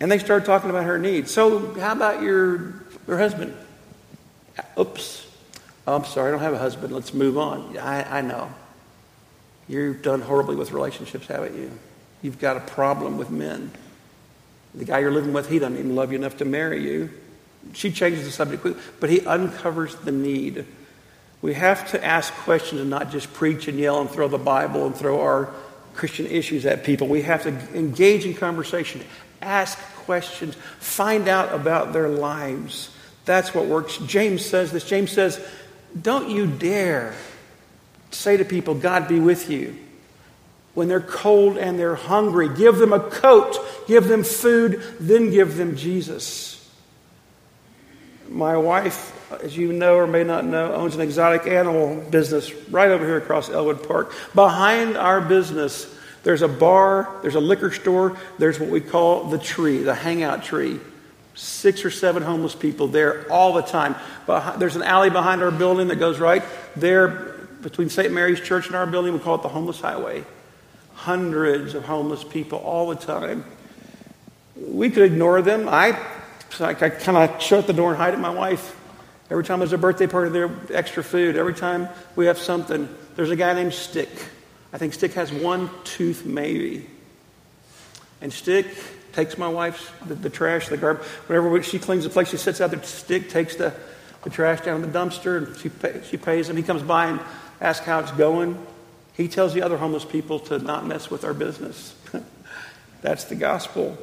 And 0.00 0.12
they 0.12 0.18
start 0.18 0.44
talking 0.44 0.70
about 0.70 0.84
her 0.84 0.98
needs. 0.98 1.30
So, 1.30 1.72
how 1.74 1.92
about 1.92 2.20
your, 2.20 2.74
your 3.06 3.16
husband? 3.16 3.54
Oops. 4.78 5.26
Oh, 5.86 5.96
I'm 5.96 6.04
sorry, 6.04 6.28
I 6.28 6.30
don't 6.32 6.40
have 6.40 6.54
a 6.54 6.58
husband. 6.58 6.92
Let's 6.92 7.14
move 7.14 7.38
on. 7.38 7.78
I, 7.78 8.18
I 8.18 8.20
know. 8.20 8.52
You've 9.68 10.02
done 10.02 10.20
horribly 10.20 10.56
with 10.56 10.72
relationships, 10.72 11.26
haven't 11.26 11.56
you? 11.56 11.70
You've 12.22 12.38
got 12.38 12.56
a 12.56 12.60
problem 12.60 13.18
with 13.18 13.30
men. 13.30 13.70
The 14.74 14.84
guy 14.84 14.98
you're 14.98 15.12
living 15.12 15.32
with, 15.32 15.48
he 15.48 15.58
doesn't 15.58 15.78
even 15.78 15.94
love 15.94 16.12
you 16.12 16.18
enough 16.18 16.38
to 16.38 16.44
marry 16.44 16.82
you. 16.82 17.10
She 17.72 17.90
changes 17.90 18.24
the 18.24 18.30
subject, 18.30 18.62
quickly, 18.62 18.80
but 19.00 19.10
he 19.10 19.26
uncovers 19.26 19.94
the 19.96 20.12
need. 20.12 20.66
We 21.42 21.54
have 21.54 21.90
to 21.92 22.04
ask 22.04 22.32
questions 22.32 22.80
and 22.80 22.90
not 22.90 23.10
just 23.10 23.32
preach 23.32 23.68
and 23.68 23.78
yell 23.78 24.00
and 24.00 24.10
throw 24.10 24.28
the 24.28 24.38
Bible 24.38 24.86
and 24.86 24.94
throw 24.94 25.20
our 25.20 25.52
Christian 25.94 26.26
issues 26.26 26.66
at 26.66 26.84
people. 26.84 27.08
We 27.08 27.22
have 27.22 27.42
to 27.44 27.50
engage 27.76 28.24
in 28.24 28.34
conversation, 28.34 29.02
ask 29.40 29.78
questions, 30.04 30.56
find 30.78 31.28
out 31.28 31.54
about 31.54 31.92
their 31.92 32.08
lives. 32.08 32.90
That's 33.28 33.54
what 33.54 33.66
works. 33.66 33.98
James 33.98 34.42
says 34.42 34.72
this. 34.72 34.84
James 34.84 35.12
says, 35.12 35.38
Don't 36.00 36.30
you 36.30 36.46
dare 36.46 37.14
say 38.10 38.38
to 38.38 38.44
people, 38.46 38.74
God 38.74 39.06
be 39.06 39.20
with 39.20 39.50
you 39.50 39.76
when 40.72 40.88
they're 40.88 40.98
cold 40.98 41.58
and 41.58 41.78
they're 41.78 41.94
hungry. 41.94 42.48
Give 42.48 42.78
them 42.78 42.94
a 42.94 43.00
coat, 43.00 43.58
give 43.86 44.08
them 44.08 44.24
food, 44.24 44.82
then 44.98 45.30
give 45.30 45.58
them 45.58 45.76
Jesus. 45.76 46.54
My 48.30 48.56
wife, 48.56 49.14
as 49.42 49.54
you 49.54 49.74
know 49.74 49.96
or 49.96 50.06
may 50.06 50.24
not 50.24 50.46
know, 50.46 50.72
owns 50.72 50.94
an 50.94 51.02
exotic 51.02 51.46
animal 51.46 51.96
business 51.96 52.50
right 52.70 52.90
over 52.90 53.04
here 53.04 53.18
across 53.18 53.50
Ellwood 53.50 53.86
Park. 53.86 54.14
Behind 54.34 54.96
our 54.96 55.20
business, 55.20 55.94
there's 56.22 56.40
a 56.40 56.48
bar, 56.48 57.14
there's 57.20 57.34
a 57.34 57.40
liquor 57.40 57.72
store, 57.72 58.16
there's 58.38 58.58
what 58.58 58.70
we 58.70 58.80
call 58.80 59.24
the 59.24 59.38
tree, 59.38 59.82
the 59.82 59.94
hangout 59.94 60.44
tree. 60.44 60.80
Six 61.38 61.84
or 61.84 61.90
seven 61.90 62.24
homeless 62.24 62.56
people 62.56 62.88
there 62.88 63.30
all 63.30 63.52
the 63.52 63.62
time. 63.62 63.94
There's 64.58 64.74
an 64.74 64.82
alley 64.82 65.08
behind 65.08 65.40
our 65.40 65.52
building 65.52 65.86
that 65.88 65.96
goes 65.96 66.18
right 66.18 66.42
there 66.74 67.08
between 67.62 67.88
St. 67.88 68.12
Mary's 68.12 68.40
Church 68.40 68.66
and 68.66 68.74
our 68.74 68.86
building. 68.86 69.12
We 69.12 69.20
call 69.20 69.36
it 69.36 69.42
the 69.42 69.48
Homeless 69.48 69.80
Highway 69.80 70.24
hundreds 70.98 71.74
of 71.74 71.84
homeless 71.84 72.24
people 72.24 72.58
all 72.58 72.88
the 72.88 72.96
time. 72.96 73.44
We 74.56 74.90
could 74.90 75.04
ignore 75.04 75.40
them. 75.42 75.68
I, 75.68 75.96
I 76.58 76.74
kind 76.74 77.16
of 77.16 77.40
shut 77.40 77.68
the 77.68 77.72
door 77.72 77.90
and 77.90 77.98
hide 77.98 78.14
it. 78.14 78.18
My 78.18 78.30
wife. 78.30 78.74
Every 79.30 79.44
time 79.44 79.60
there's 79.60 79.72
a 79.72 79.78
birthday 79.78 80.08
party, 80.08 80.30
there's 80.30 80.70
extra 80.72 81.04
food. 81.04 81.36
Every 81.36 81.54
time 81.54 81.88
we 82.16 82.26
have 82.26 82.38
something, 82.38 82.88
there's 83.14 83.30
a 83.30 83.36
guy 83.36 83.52
named 83.52 83.74
Stick. 83.74 84.08
I 84.72 84.78
think 84.78 84.92
Stick 84.92 85.12
has 85.12 85.30
one 85.30 85.70
tooth, 85.84 86.26
maybe. 86.26 86.88
And 88.20 88.32
Stick 88.32 88.66
takes 89.12 89.38
my 89.38 89.48
wife's 89.48 89.90
the, 90.06 90.14
the 90.14 90.30
trash, 90.30 90.68
the 90.68 90.76
garbage, 90.76 91.06
whatever 91.26 91.62
she 91.62 91.78
cleans 91.78 92.04
the 92.04 92.10
place. 92.10 92.28
She 92.28 92.36
sits 92.36 92.60
out 92.60 92.70
there. 92.70 92.82
Stick 92.82 93.30
takes 93.30 93.56
the, 93.56 93.74
the 94.22 94.30
trash 94.30 94.60
down 94.60 94.82
in 94.82 94.92
the 94.92 94.98
dumpster, 94.98 95.38
and 95.38 95.56
she 95.56 95.68
pay, 95.68 96.00
she 96.08 96.16
pays 96.16 96.48
him. 96.48 96.56
He 96.56 96.62
comes 96.62 96.82
by 96.82 97.06
and 97.06 97.20
asks 97.60 97.84
how 97.84 98.00
it's 98.00 98.12
going. 98.12 98.58
He 99.14 99.28
tells 99.28 99.54
the 99.54 99.62
other 99.62 99.76
homeless 99.76 100.04
people 100.04 100.38
to 100.40 100.58
not 100.58 100.86
mess 100.86 101.10
with 101.10 101.24
our 101.24 101.34
business. 101.34 101.94
That's 103.02 103.24
the 103.24 103.34
gospel. 103.34 103.98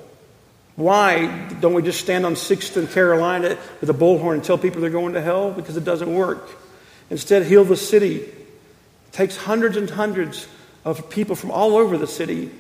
Why 0.76 1.48
don't 1.62 1.74
we 1.74 1.82
just 1.82 2.02
stand 2.02 2.26
on 2.26 2.34
6th 2.34 2.76
and 2.76 2.90
Carolina 2.90 3.58
with 3.80 3.90
a 3.90 3.94
bullhorn 3.94 4.34
and 4.34 4.44
tell 4.44 4.58
people 4.58 4.82
they're 4.82 4.90
going 4.90 5.14
to 5.14 5.22
hell? 5.22 5.52
Because 5.52 5.78
it 5.78 5.86
doesn't 5.86 6.14
work. 6.14 6.50
Instead, 7.10 7.46
heal 7.46 7.64
the 7.64 7.78
city. 7.78 8.18
It 8.18 9.14
takes 9.14 9.38
hundreds 9.38 9.78
and 9.78 9.90
hundreds 9.90 10.48
of 10.84 11.10
people 11.10 11.36
from 11.36 11.52
all 11.52 11.78
over 11.78 11.98
the 11.98 12.08
city 12.08 12.52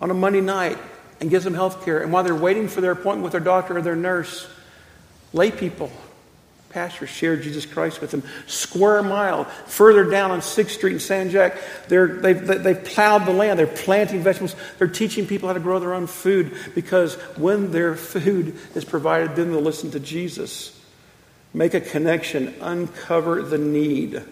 on 0.00 0.10
a 0.10 0.14
Monday 0.14 0.40
night 0.40 0.78
and 1.20 1.30
gives 1.30 1.44
them 1.44 1.54
health 1.54 1.84
care. 1.84 2.02
And 2.02 2.12
while 2.12 2.24
they're 2.24 2.34
waiting 2.34 2.68
for 2.68 2.80
their 2.80 2.92
appointment 2.92 3.22
with 3.22 3.32
their 3.32 3.40
doctor 3.40 3.76
or 3.76 3.82
their 3.82 3.96
nurse, 3.96 4.48
lay 5.32 5.50
people 5.50 5.90
Pastor 6.70 7.04
shared 7.08 7.42
Jesus 7.42 7.66
Christ 7.66 8.00
with 8.00 8.12
them. 8.12 8.22
Square 8.46 9.02
mile 9.02 9.44
further 9.44 10.08
down 10.08 10.30
on 10.30 10.38
6th 10.38 10.70
Street 10.70 10.92
in 10.92 11.00
San 11.00 11.30
Jac, 11.30 11.58
they've, 11.88 12.22
they've 12.22 12.84
plowed 12.84 13.26
the 13.26 13.32
land. 13.32 13.58
They're 13.58 13.66
planting 13.66 14.22
vegetables. 14.22 14.54
They're 14.78 14.86
teaching 14.86 15.26
people 15.26 15.48
how 15.48 15.54
to 15.54 15.60
grow 15.60 15.80
their 15.80 15.94
own 15.94 16.06
food 16.06 16.56
because 16.76 17.14
when 17.36 17.72
their 17.72 17.96
food 17.96 18.56
is 18.76 18.84
provided, 18.84 19.34
then 19.34 19.50
they'll 19.50 19.60
listen 19.60 19.90
to 19.90 20.00
Jesus. 20.00 20.80
Make 21.52 21.74
a 21.74 21.80
connection, 21.80 22.54
uncover 22.60 23.42
the 23.42 23.58
need. 23.58 24.22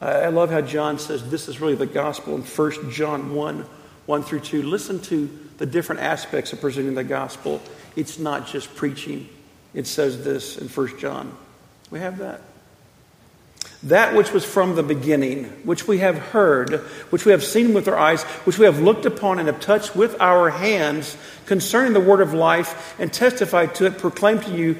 I 0.00 0.28
love 0.28 0.50
how 0.50 0.62
John 0.62 0.98
says 0.98 1.30
this 1.30 1.48
is 1.48 1.60
really 1.60 1.74
the 1.74 1.86
gospel 1.86 2.34
in 2.34 2.42
1 2.42 2.90
John 2.90 3.34
1 3.34 3.66
1 4.06 4.22
through 4.22 4.40
2. 4.40 4.62
Listen 4.62 5.00
to 5.00 5.30
the 5.58 5.66
different 5.66 6.02
aspects 6.02 6.52
of 6.52 6.60
presenting 6.60 6.94
the 6.94 7.04
gospel. 7.04 7.60
It's 7.96 8.18
not 8.18 8.46
just 8.46 8.74
preaching. 8.74 9.28
It 9.72 9.86
says 9.86 10.24
this 10.24 10.58
in 10.58 10.68
1 10.68 10.98
John. 10.98 11.36
We 11.90 12.00
have 12.00 12.18
that. 12.18 12.40
That 13.84 14.14
which 14.14 14.32
was 14.32 14.44
from 14.44 14.76
the 14.76 14.82
beginning, 14.82 15.44
which 15.64 15.86
we 15.86 15.98
have 15.98 16.16
heard, 16.16 16.80
which 17.10 17.26
we 17.26 17.32
have 17.32 17.44
seen 17.44 17.74
with 17.74 17.86
our 17.86 17.96
eyes, 17.96 18.22
which 18.44 18.58
we 18.58 18.64
have 18.64 18.80
looked 18.80 19.04
upon 19.04 19.38
and 19.38 19.46
have 19.46 19.60
touched 19.60 19.94
with 19.94 20.18
our 20.20 20.48
hands 20.48 21.16
concerning 21.44 21.92
the 21.92 22.00
word 22.00 22.22
of 22.22 22.32
life 22.32 22.98
and 22.98 23.12
testified 23.12 23.74
to 23.74 23.86
it, 23.86 23.98
proclaimed 23.98 24.42
to 24.44 24.56
you 24.56 24.76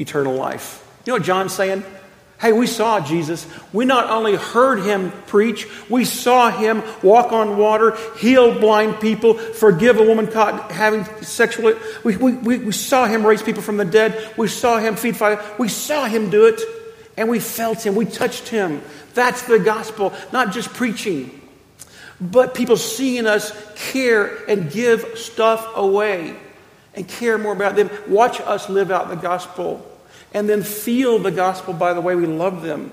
eternal 0.00 0.34
life. 0.34 0.84
You 1.06 1.12
know 1.12 1.18
what 1.18 1.22
John's 1.22 1.52
saying? 1.52 1.84
Hey, 2.42 2.50
we 2.50 2.66
saw 2.66 2.98
Jesus. 2.98 3.46
We 3.72 3.84
not 3.84 4.10
only 4.10 4.34
heard 4.34 4.80
him 4.80 5.12
preach, 5.28 5.68
we 5.88 6.04
saw 6.04 6.50
him 6.50 6.82
walk 7.00 7.30
on 7.30 7.56
water, 7.56 7.96
heal 8.18 8.58
blind 8.58 8.98
people, 8.98 9.34
forgive 9.34 10.00
a 10.00 10.02
woman 10.02 10.26
caught 10.26 10.72
having 10.72 11.04
sexual. 11.22 11.74
We, 12.02 12.16
we, 12.16 12.58
we 12.58 12.72
saw 12.72 13.06
him 13.06 13.24
raise 13.24 13.44
people 13.44 13.62
from 13.62 13.76
the 13.76 13.84
dead. 13.84 14.34
We 14.36 14.48
saw 14.48 14.78
him 14.78 14.96
feed 14.96 15.16
fire. 15.16 15.40
We 15.56 15.68
saw 15.68 16.06
him 16.06 16.30
do 16.30 16.46
it, 16.46 16.60
and 17.16 17.28
we 17.28 17.38
felt 17.38 17.86
him. 17.86 17.94
We 17.94 18.06
touched 18.06 18.48
him. 18.48 18.82
That's 19.14 19.42
the 19.42 19.60
gospel, 19.60 20.12
not 20.32 20.52
just 20.52 20.72
preaching, 20.74 21.40
but 22.20 22.54
people 22.54 22.76
seeing 22.76 23.28
us 23.28 23.52
care 23.76 24.44
and 24.50 24.68
give 24.68 25.16
stuff 25.16 25.64
away 25.76 26.36
and 26.94 27.06
care 27.06 27.38
more 27.38 27.52
about 27.52 27.76
them. 27.76 27.88
Watch 28.08 28.40
us 28.40 28.68
live 28.68 28.90
out 28.90 29.10
the 29.10 29.14
gospel 29.14 29.88
and 30.34 30.48
then 30.48 30.62
feel 30.62 31.18
the 31.18 31.30
gospel 31.30 31.74
by 31.74 31.94
the 31.94 32.00
way 32.00 32.14
we 32.14 32.26
love 32.26 32.62
them. 32.62 32.92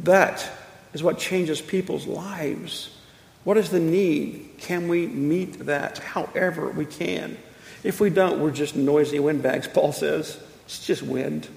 That 0.00 0.48
is 0.92 1.02
what 1.02 1.18
changes 1.18 1.60
people's 1.60 2.06
lives. 2.06 2.96
What 3.44 3.56
is 3.56 3.70
the 3.70 3.80
need? 3.80 4.50
Can 4.58 4.88
we 4.88 5.06
meet 5.06 5.66
that 5.66 5.98
however 5.98 6.70
we 6.70 6.86
can? 6.86 7.36
If 7.82 8.00
we 8.00 8.10
don't, 8.10 8.40
we're 8.40 8.52
just 8.52 8.76
noisy 8.76 9.18
windbags, 9.18 9.66
Paul 9.72 9.92
says. 9.92 10.38
It's 10.64 10.84
just 10.86 11.02
wind. 11.02 11.48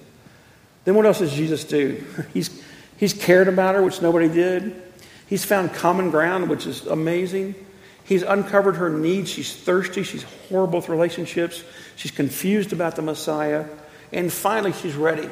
Then 0.84 0.94
what 0.94 1.06
else 1.06 1.20
does 1.20 1.32
Jesus 1.32 1.64
do? 1.64 2.04
He's, 2.34 2.62
he's 2.96 3.12
cared 3.12 3.48
about 3.48 3.74
her, 3.74 3.82
which 3.82 4.02
nobody 4.02 4.28
did. 4.28 4.82
He's 5.26 5.44
found 5.44 5.74
common 5.74 6.10
ground, 6.10 6.48
which 6.48 6.66
is 6.66 6.86
amazing. 6.86 7.54
He's 8.04 8.22
uncovered 8.22 8.76
her 8.76 8.88
needs. 8.88 9.30
She's 9.30 9.54
thirsty. 9.54 10.04
She's 10.04 10.22
horrible 10.48 10.78
with 10.78 10.88
relationships. 10.88 11.64
She's 11.96 12.12
confused 12.12 12.72
about 12.72 12.94
the 12.94 13.02
Messiah. 13.02 13.64
And 14.12 14.32
finally, 14.32 14.72
she's 14.72 14.94
ready. 14.94 15.28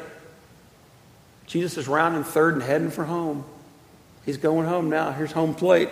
Jesus 1.46 1.76
is 1.76 1.88
rounding 1.88 2.24
third 2.24 2.54
and 2.54 2.62
heading 2.62 2.90
for 2.90 3.04
home. 3.04 3.44
He's 4.24 4.38
going 4.38 4.66
home 4.66 4.90
now. 4.90 5.12
Here's 5.12 5.32
home 5.32 5.54
plate. 5.54 5.90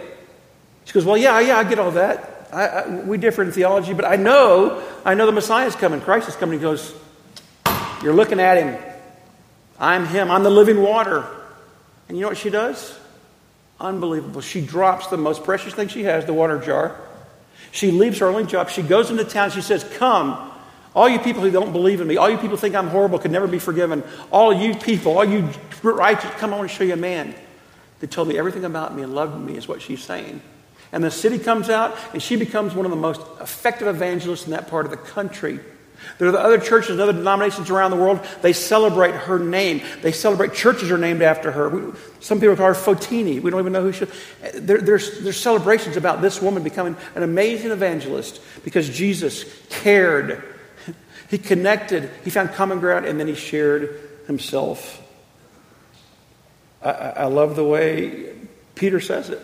She 0.85 0.93
goes, 0.93 1.05
Well, 1.05 1.17
yeah, 1.17 1.39
yeah, 1.41 1.59
I 1.59 1.65
get 1.65 1.79
all 1.79 1.93
that. 1.93 2.49
I, 2.53 2.67
I, 2.67 2.89
we 2.89 3.19
differ 3.19 3.43
in 3.43 3.53
theology, 3.53 3.95
but 3.95 4.05
I 4.05 4.17
know, 4.17 4.83
I 5.05 5.15
know 5.15 5.27
the 5.27 5.33
Messiah 5.33 5.67
is 5.67 5.77
coming. 5.77 6.01
Christ 6.01 6.29
is 6.29 6.37
coming. 6.37 6.59
He 6.59 6.63
goes, 6.63 6.95
You're 8.03 8.15
looking 8.15 8.41
at 8.41 8.59
him. 8.59 8.83
I'm 9.79 10.07
him. 10.07 10.31
I'm 10.31 10.43
the 10.43 10.51
living 10.51 10.81
water. 10.83 11.27
And 12.09 12.17
you 12.17 12.23
know 12.23 12.29
what 12.29 12.39
she 12.39 12.51
does? 12.51 12.99
Unbelievable. 13.81 14.41
She 14.41 14.61
drops 14.61 15.09
the 15.09 15.17
most 15.17 15.45
precious 15.45 15.75
thing 15.75 15.89
she 15.89 16.05
has, 16.05 16.25
the 16.25 16.33
water 16.33 16.59
jar. 16.59 16.97
She 17.73 17.91
leaves 17.91 18.19
her 18.19 18.27
only 18.27 18.45
job. 18.45 18.71
She 18.71 18.83
goes 18.83 19.11
into 19.11 19.25
town. 19.25 19.51
She 19.51 19.63
says, 19.63 19.85
Come, 19.97 20.52
all 20.95 21.09
you 21.09 21.19
people 21.19 21.43
who 21.43 21.51
don't 21.51 21.73
believe 21.73 22.01
in 22.01 22.07
me, 22.07 22.17
all 22.17 22.29
you 22.29 22.37
people 22.37 22.51
who 22.51 22.61
think 22.61 22.75
I'm 22.75 22.89
horrible, 22.89 23.19
could 23.19 23.31
never 23.31 23.47
be 23.47 23.59
forgiven, 23.59 24.03
all 24.31 24.53
you 24.53 24.75
people, 24.75 25.17
all 25.17 25.25
you 25.25 25.49
righteous, 25.83 26.31
come, 26.33 26.51
want 26.51 26.69
to 26.69 26.75
show 26.75 26.85
you 26.85 26.93
a 26.93 26.97
man 26.97 27.35
that 28.01 28.11
told 28.11 28.29
me 28.29 28.39
everything 28.39 28.65
about 28.65 28.95
me 28.95 29.03
and 29.03 29.15
loved 29.15 29.41
me, 29.41 29.57
is 29.57 29.67
what 29.67 29.81
she's 29.81 30.03
saying. 30.03 30.43
And 30.93 31.03
the 31.03 31.11
city 31.11 31.39
comes 31.39 31.71
out, 31.71 31.97
and 32.13 32.23
she 32.23 32.37
becomes 32.37 32.75
one 32.75 32.85
of 32.85 32.91
the 32.91 32.97
most 32.97 33.23
effective 33.41 33.89
evangelists 33.89 34.45
in 34.45 34.51
that 34.51 34.69
part 34.69 34.85
of 34.85 34.91
the 34.91 34.99
country. 34.99 35.61
There 36.19 36.29
are 36.29 36.33
the 36.33 36.41
other 36.41 36.59
churches 36.59 36.91
and 36.91 37.01
other 37.01 37.13
denominations 37.13 37.71
around 37.71 37.93
the 37.93 37.97
world. 37.97 38.27
They 38.43 38.53
celebrate 38.53 39.15
her 39.15 39.39
name. 39.39 39.83
They 40.03 40.13
celebrate 40.13 40.53
churches 40.53 40.91
are 40.91 40.99
named 40.99 41.23
after 41.23 41.53
her. 41.53 41.69
We, 41.69 41.93
some 42.21 42.41
people 42.41 42.57
call 42.57 42.67
her 42.67 42.75
Fotini. 42.75 43.41
We 43.41 43.51
don't 43.51 43.61
even 43.61 43.73
know 43.73 43.83
who 43.83 43.93
she. 43.93 44.07
There, 44.55 44.79
there's, 44.79 45.21
there's 45.21 45.41
celebrations 45.41 45.97
about 45.97 46.21
this 46.21 46.43
woman 46.43 46.63
becoming 46.63 46.97
an 47.15 47.23
amazing 47.23 47.71
evangelist 47.71 48.41
because 48.65 48.89
Jesus 48.89 49.45
cared. 49.71 50.43
He 51.33 51.39
connected. 51.39 52.11
He 52.25 52.31
found 52.31 52.53
common 52.53 52.79
ground, 52.79 53.07
and 53.07 53.19
then 53.19 53.27
he 53.27 53.35
shared 53.35 53.99
himself. 54.27 55.01
I, 56.83 56.91
I 56.91 57.25
love 57.25 57.57
the 57.57 57.65
way 57.65 58.35
Peter 58.75 59.01
says 59.01 59.31
it. 59.31 59.41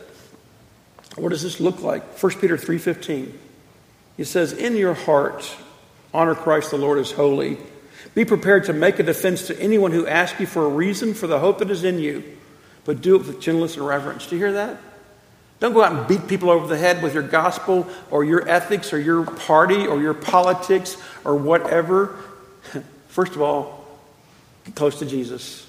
What 1.17 1.31
does 1.31 1.43
this 1.43 1.61
look 1.61 1.83
like? 1.83 2.03
1 2.23 2.33
Peter 2.43 2.59
3:15. 2.59 3.33
He 4.19 4.25
says, 4.25 4.53
"In 4.53 4.77
your 4.77 4.93
heart 4.93 5.51
honor 6.13 6.35
Christ 6.35 6.73
the 6.73 6.77
Lord 6.77 6.99
as 6.99 7.13
holy. 7.13 7.57
Be 8.15 8.27
prepared 8.27 8.65
to 8.65 8.75
make 8.75 8.99
a 8.99 9.03
defense 9.03 9.47
to 9.47 9.59
anyone 9.59 9.93
who 9.93 10.07
asks 10.07 10.39
you 10.41 10.47
for 10.47 10.67
a 10.67 10.69
reason 10.69 11.15
for 11.15 11.27
the 11.27 11.39
hope 11.39 11.59
that 11.61 11.71
is 11.71 11.85
in 11.85 12.01
you, 12.01 12.23
but 12.85 13.01
do 13.01 13.17
it 13.17 13.27
with 13.27 13.41
gentleness 13.41 13.79
and 13.79 13.87
reverence." 13.87 14.27
Do 14.27 14.37
you 14.37 14.43
hear 14.43 14.53
that? 14.53 14.77
Don't 15.61 15.73
go 15.73 15.83
out 15.83 15.93
and 15.93 16.07
beat 16.07 16.29
people 16.29 16.51
over 16.51 16.67
the 16.67 16.79
head 16.79 17.03
with 17.03 17.15
your 17.15 17.23
gospel 17.23 17.87
or 18.11 18.25
your 18.25 18.49
ethics 18.49 18.93
or 18.93 19.01
your 19.01 19.25
party 19.25 19.87
or 19.87 20.01
your 20.01 20.15
politics 20.15 20.97
or 21.25 21.35
whatever. 21.35 22.17
First 23.09 23.35
of 23.35 23.43
all, 23.43 23.85
get 24.65 24.77
close 24.77 24.99
to 25.01 25.07
Jesus. 25.07 25.69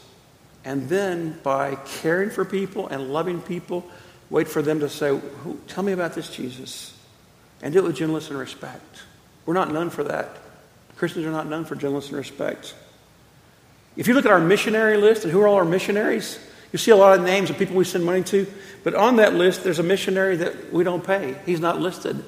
And 0.63 0.87
then 0.89 1.39
by 1.41 1.75
caring 1.75 2.29
for 2.29 2.45
people 2.45 2.87
and 2.87 3.11
loving 3.11 3.41
people, 3.41 3.89
wait 4.29 4.47
for 4.47 4.61
them 4.61 4.79
to 4.81 4.89
say, 4.89 5.19
Tell 5.67 5.83
me 5.83 5.93
about 5.93 6.13
this 6.13 6.29
Jesus. 6.29 6.95
And 7.61 7.73
do 7.73 7.79
it 7.79 7.83
with 7.83 7.95
gentleness 7.95 8.29
and 8.29 8.37
respect. 8.37 9.01
We're 9.45 9.53
not 9.53 9.71
known 9.71 9.89
for 9.89 10.03
that. 10.03 10.37
Christians 10.95 11.25
are 11.25 11.31
not 11.31 11.47
known 11.47 11.65
for 11.65 11.75
gentleness 11.75 12.09
and 12.09 12.17
respect. 12.17 12.75
If 13.97 14.07
you 14.07 14.13
look 14.13 14.25
at 14.25 14.31
our 14.31 14.39
missionary 14.39 14.97
list 14.97 15.23
and 15.23 15.33
who 15.33 15.41
are 15.41 15.47
all 15.47 15.55
our 15.55 15.65
missionaries, 15.65 16.39
you 16.71 16.79
see 16.79 16.91
a 16.91 16.95
lot 16.95 17.17
of 17.17 17.25
names 17.25 17.49
of 17.49 17.57
people 17.57 17.75
we 17.75 17.83
send 17.83 18.05
money 18.05 18.23
to, 18.23 18.47
but 18.83 18.93
on 18.93 19.17
that 19.17 19.33
list, 19.33 19.63
there's 19.63 19.79
a 19.79 19.83
missionary 19.83 20.37
that 20.37 20.71
we 20.71 20.83
don't 20.83 21.03
pay. 21.03 21.35
He's 21.45 21.59
not 21.59 21.79
listed. 21.79 22.23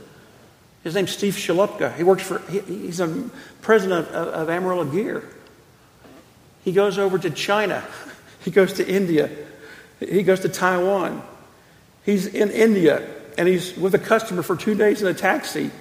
His 0.84 0.96
name's 0.96 1.12
Steve 1.12 1.36
Shalupka. 1.36 1.96
He 1.96 2.04
works 2.04 2.24
for, 2.24 2.40
he, 2.50 2.60
he's 2.60 3.00
a 3.00 3.30
president 3.62 4.08
of, 4.08 4.28
of 4.28 4.50
Amarillo 4.50 4.86
Gear. 4.86 5.24
He 6.64 6.72
goes 6.72 6.98
over 6.98 7.18
to 7.18 7.30
China. 7.30 7.84
He 8.44 8.50
goes 8.50 8.74
to 8.74 8.88
India. 8.88 9.30
He 10.00 10.24
goes 10.24 10.40
to 10.40 10.50
Taiwan. 10.50 11.22
He's 12.04 12.26
in 12.26 12.50
India 12.50 13.08
and 13.38 13.48
he's 13.48 13.76
with 13.78 13.94
a 13.96 14.00
customer 14.00 14.42
for 14.42 14.56
two 14.56 14.76
days 14.76 15.02
in 15.02 15.08
a 15.08 15.14
taxi. 15.14 15.72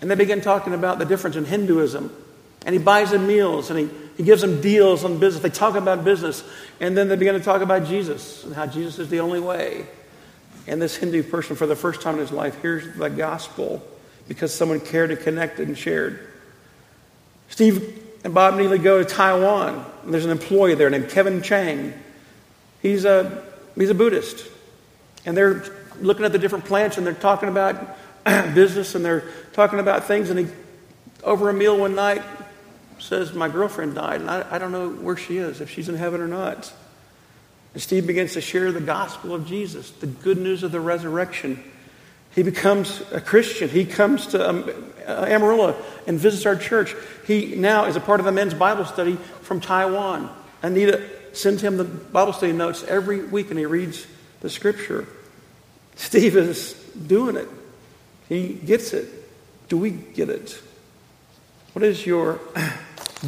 And 0.00 0.10
they 0.10 0.14
begin 0.14 0.40
talking 0.40 0.72
about 0.72 0.98
the 0.98 1.04
difference 1.04 1.36
in 1.36 1.44
Hinduism. 1.44 2.14
And 2.66 2.74
he 2.74 2.80
buys 2.80 3.12
them 3.12 3.26
meals 3.28 3.70
and 3.70 3.78
he, 3.78 3.88
he 4.16 4.24
gives 4.24 4.42
them 4.42 4.60
deals 4.60 5.04
on 5.04 5.18
business. 5.18 5.42
They 5.42 5.48
talk 5.50 5.76
about 5.76 6.04
business. 6.04 6.42
And 6.80 6.96
then 6.96 7.08
they 7.08 7.16
begin 7.16 7.34
to 7.34 7.40
talk 7.40 7.62
about 7.62 7.86
Jesus 7.86 8.44
and 8.44 8.54
how 8.54 8.66
Jesus 8.66 8.98
is 8.98 9.08
the 9.08 9.20
only 9.20 9.40
way. 9.40 9.86
And 10.66 10.82
this 10.82 10.96
Hindu 10.96 11.22
person, 11.22 11.54
for 11.54 11.66
the 11.66 11.76
first 11.76 12.02
time 12.02 12.14
in 12.14 12.20
his 12.20 12.32
life, 12.32 12.60
hears 12.60 12.96
the 12.96 13.08
gospel 13.08 13.80
because 14.26 14.52
someone 14.52 14.80
cared 14.80 15.12
and 15.12 15.20
connected 15.20 15.68
and 15.68 15.78
shared. 15.78 16.28
Steve 17.48 18.02
and 18.24 18.34
Bob 18.34 18.56
Neely 18.56 18.78
go 18.78 18.98
to 18.98 19.04
Taiwan. 19.04 19.84
There's 20.04 20.24
an 20.24 20.32
employee 20.32 20.74
there 20.74 20.90
named 20.90 21.08
Kevin 21.08 21.42
Chang. 21.42 21.94
He's 22.82 23.04
a, 23.04 23.44
he's 23.76 23.90
a 23.90 23.94
Buddhist. 23.94 24.44
And 25.24 25.36
they're 25.36 25.62
looking 26.00 26.24
at 26.24 26.32
the 26.32 26.38
different 26.38 26.64
plants 26.64 26.98
and 26.98 27.06
they're 27.06 27.14
talking 27.14 27.48
about 27.48 27.96
business 28.24 28.96
and 28.96 29.04
they're 29.04 29.28
talking 29.52 29.78
about 29.78 30.04
things. 30.04 30.30
And 30.30 30.40
he, 30.40 30.46
over 31.22 31.48
a 31.48 31.54
meal 31.54 31.78
one 31.78 31.94
night, 31.94 32.22
says, 32.98 33.34
My 33.34 33.48
girlfriend 33.48 33.94
died 33.94 34.20
and 34.20 34.30
I, 34.30 34.46
I 34.50 34.58
don't 34.58 34.72
know 34.72 34.90
where 34.90 35.16
she 35.16 35.38
is, 35.38 35.60
if 35.60 35.70
she's 35.70 35.88
in 35.88 35.94
heaven 35.94 36.20
or 36.20 36.28
not. 36.28 36.72
And 37.74 37.82
Steve 37.82 38.06
begins 38.06 38.32
to 38.34 38.40
share 38.40 38.72
the 38.72 38.80
gospel 38.80 39.34
of 39.34 39.46
Jesus, 39.46 39.90
the 39.90 40.06
good 40.06 40.38
news 40.38 40.62
of 40.62 40.72
the 40.72 40.80
resurrection. 40.80 41.62
He 42.34 42.42
becomes 42.42 43.02
a 43.12 43.20
Christian. 43.20 43.68
He 43.68 43.84
comes 43.84 44.28
to 44.28 44.48
um, 44.48 44.70
Amarillo 45.06 45.76
and 46.06 46.18
visits 46.18 46.46
our 46.46 46.56
church. 46.56 46.94
He 47.26 47.54
now 47.54 47.86
is 47.86 47.96
a 47.96 48.00
part 48.00 48.20
of 48.20 48.26
the 48.26 48.32
men's 48.32 48.54
Bible 48.54 48.84
study 48.84 49.16
from 49.42 49.60
Taiwan. 49.60 50.30
Anita 50.62 51.02
sends 51.32 51.62
him 51.62 51.76
the 51.76 51.84
Bible 51.84 52.32
study 52.32 52.52
notes 52.52 52.82
every 52.84 53.24
week 53.24 53.50
and 53.50 53.58
he 53.58 53.66
reads 53.66 54.06
the 54.40 54.50
scripture. 54.50 55.06
Steve 55.96 56.36
is 56.36 56.74
doing 57.06 57.36
it. 57.36 57.48
He 58.28 58.54
gets 58.54 58.92
it. 58.92 59.08
Do 59.68 59.78
we 59.78 59.90
get 59.90 60.28
it? 60.28 60.60
What 61.72 61.84
is 61.84 62.06
your 62.06 62.40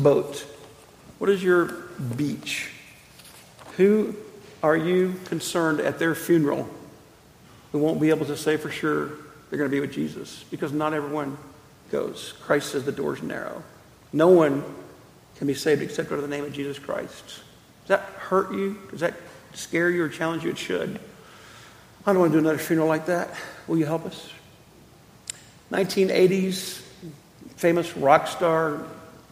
boat? 0.02 0.46
What 1.18 1.30
is 1.30 1.42
your 1.42 1.66
beach? 2.16 2.70
Who 3.76 4.14
are 4.62 4.76
you 4.76 5.14
concerned 5.26 5.80
at 5.80 5.98
their 5.98 6.14
funeral 6.14 6.68
who 7.72 7.78
won't 7.78 8.00
be 8.00 8.10
able 8.10 8.26
to 8.26 8.36
say 8.36 8.56
for 8.56 8.70
sure 8.70 9.06
they're 9.50 9.58
going 9.58 9.70
to 9.70 9.74
be 9.74 9.80
with 9.80 9.92
Jesus? 9.92 10.44
Because 10.50 10.72
not 10.72 10.94
everyone 10.94 11.36
goes. 11.90 12.34
Christ 12.42 12.72
says 12.72 12.84
the 12.84 12.92
door's 12.92 13.22
narrow. 13.22 13.62
No 14.12 14.28
one 14.28 14.64
can 15.36 15.46
be 15.46 15.54
saved 15.54 15.82
except 15.82 16.10
under 16.10 16.22
the 16.22 16.28
name 16.28 16.44
of 16.44 16.52
Jesus 16.52 16.78
Christ. 16.78 17.24
Does 17.86 17.88
that 17.88 18.00
hurt 18.00 18.52
you? 18.52 18.78
Does 18.90 19.00
that 19.00 19.14
scare 19.54 19.90
you 19.90 20.02
or 20.02 20.08
challenge 20.08 20.44
you? 20.44 20.50
It 20.50 20.58
should. 20.58 20.98
I 22.06 22.12
don't 22.12 22.20
want 22.20 22.32
to 22.32 22.38
do 22.38 22.40
another 22.40 22.58
funeral 22.58 22.88
like 22.88 23.06
that. 23.06 23.34
Will 23.66 23.78
you 23.78 23.86
help 23.86 24.06
us? 24.06 24.30
1980s, 25.70 26.80
famous 27.56 27.96
rock 27.96 28.26
star, 28.28 28.82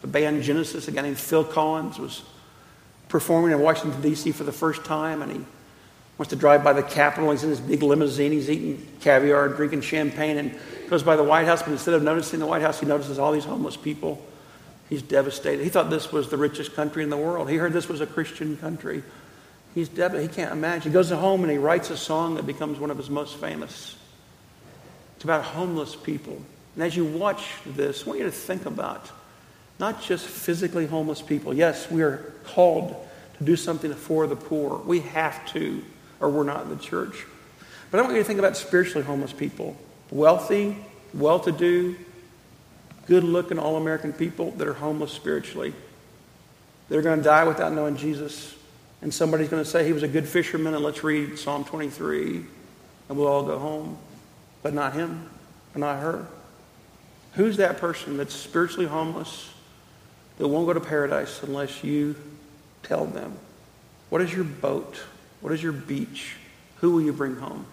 the 0.06 0.12
band 0.12 0.42
Genesis, 0.42 0.86
a 0.88 0.92
guy 0.92 1.02
named 1.02 1.18
Phil 1.18 1.44
Collins, 1.44 1.98
was 1.98 2.22
performing 3.08 3.52
in 3.52 3.60
Washington, 3.60 4.00
D.C. 4.00 4.32
for 4.32 4.44
the 4.44 4.52
first 4.52 4.84
time, 4.84 5.20
and 5.20 5.32
he 5.32 5.40
wants 6.16 6.30
to 6.30 6.36
drive 6.36 6.62
by 6.62 6.72
the 6.72 6.82
Capitol. 6.82 7.30
He's 7.32 7.42
in 7.42 7.50
his 7.50 7.60
big 7.60 7.82
limousine. 7.82 8.32
He's 8.32 8.48
eating 8.48 8.86
caviar, 9.00 9.46
and 9.46 9.56
drinking 9.56 9.80
champagne, 9.82 10.38
and 10.38 10.54
goes 10.88 11.02
by 11.02 11.16
the 11.16 11.24
White 11.24 11.46
House. 11.46 11.62
But 11.62 11.72
instead 11.72 11.94
of 11.94 12.02
noticing 12.02 12.38
the 12.38 12.46
White 12.46 12.62
House, 12.62 12.78
he 12.80 12.86
notices 12.86 13.18
all 13.18 13.32
these 13.32 13.44
homeless 13.44 13.76
people. 13.76 14.24
He's 14.88 15.02
devastated. 15.02 15.64
He 15.64 15.68
thought 15.68 15.90
this 15.90 16.12
was 16.12 16.28
the 16.28 16.36
richest 16.36 16.74
country 16.74 17.02
in 17.02 17.10
the 17.10 17.16
world. 17.16 17.50
He 17.50 17.56
heard 17.56 17.72
this 17.72 17.88
was 17.88 18.00
a 18.00 18.06
Christian 18.06 18.56
country. 18.56 19.02
He's 19.74 19.88
devastated. 19.88 20.30
He 20.30 20.34
can't 20.36 20.52
imagine. 20.52 20.92
He 20.92 20.94
goes 20.94 21.10
home 21.10 21.42
and 21.42 21.50
he 21.50 21.58
writes 21.58 21.90
a 21.90 21.96
song 21.96 22.36
that 22.36 22.46
becomes 22.46 22.78
one 22.78 22.92
of 22.92 22.96
his 22.96 23.10
most 23.10 23.36
famous. 23.36 23.96
It's 25.16 25.24
about 25.24 25.42
homeless 25.42 25.96
people. 25.96 26.40
And 26.76 26.84
as 26.84 26.94
you 26.94 27.04
watch 27.04 27.44
this, 27.66 28.04
I 28.04 28.06
want 28.06 28.20
you 28.20 28.26
to 28.26 28.30
think 28.30 28.64
about 28.64 29.10
not 29.78 30.02
just 30.02 30.26
physically 30.26 30.86
homeless 30.86 31.20
people. 31.20 31.52
Yes, 31.52 31.90
we 31.90 32.02
are 32.02 32.32
called 32.44 32.96
to 33.38 33.44
do 33.44 33.56
something 33.56 33.92
for 33.92 34.26
the 34.26 34.36
poor. 34.36 34.78
We 34.78 35.00
have 35.00 35.46
to, 35.52 35.84
or 36.20 36.30
we're 36.30 36.44
not 36.44 36.62
in 36.62 36.70
the 36.70 36.76
church. 36.76 37.26
But 37.90 38.00
I 38.00 38.02
want 38.02 38.14
you 38.14 38.20
to 38.20 38.26
think 38.26 38.38
about 38.38 38.56
spiritually 38.56 39.04
homeless 39.04 39.32
people 39.32 39.76
wealthy, 40.10 40.76
well 41.12 41.40
to 41.40 41.50
do, 41.50 41.96
good 43.06 43.24
looking, 43.24 43.58
all 43.58 43.76
American 43.76 44.12
people 44.12 44.52
that 44.52 44.66
are 44.66 44.74
homeless 44.74 45.12
spiritually. 45.12 45.74
They're 46.88 47.02
going 47.02 47.18
to 47.18 47.24
die 47.24 47.44
without 47.44 47.72
knowing 47.72 47.96
Jesus. 47.96 48.54
And 49.02 49.12
somebody's 49.12 49.48
going 49.48 49.62
to 49.62 49.68
say 49.68 49.84
he 49.84 49.92
was 49.92 50.02
a 50.02 50.08
good 50.08 50.26
fisherman, 50.26 50.74
and 50.74 50.82
let's 50.82 51.04
read 51.04 51.38
Psalm 51.38 51.64
23, 51.64 52.36
and 53.08 53.18
we'll 53.18 53.26
all 53.26 53.42
go 53.42 53.58
home. 53.58 53.98
But 54.62 54.74
not 54.74 54.94
him, 54.94 55.28
and 55.74 55.80
not 55.80 56.00
her. 56.00 56.26
Who's 57.34 57.58
that 57.58 57.78
person 57.78 58.16
that's 58.16 58.34
spiritually 58.34 58.86
homeless 58.86 59.50
that 60.38 60.48
won't 60.48 60.66
go 60.66 60.72
to 60.72 60.80
paradise 60.80 61.42
unless 61.42 61.82
you 61.82 62.16
tell 62.82 63.06
them? 63.06 63.36
What 64.08 64.20
is 64.20 64.32
your 64.32 64.44
boat? 64.44 65.00
What 65.40 65.52
is 65.52 65.62
your 65.62 65.72
beach? 65.72 66.36
Who 66.76 66.92
will 66.92 67.02
you 67.02 67.12
bring 67.12 67.36
home? 67.36 67.66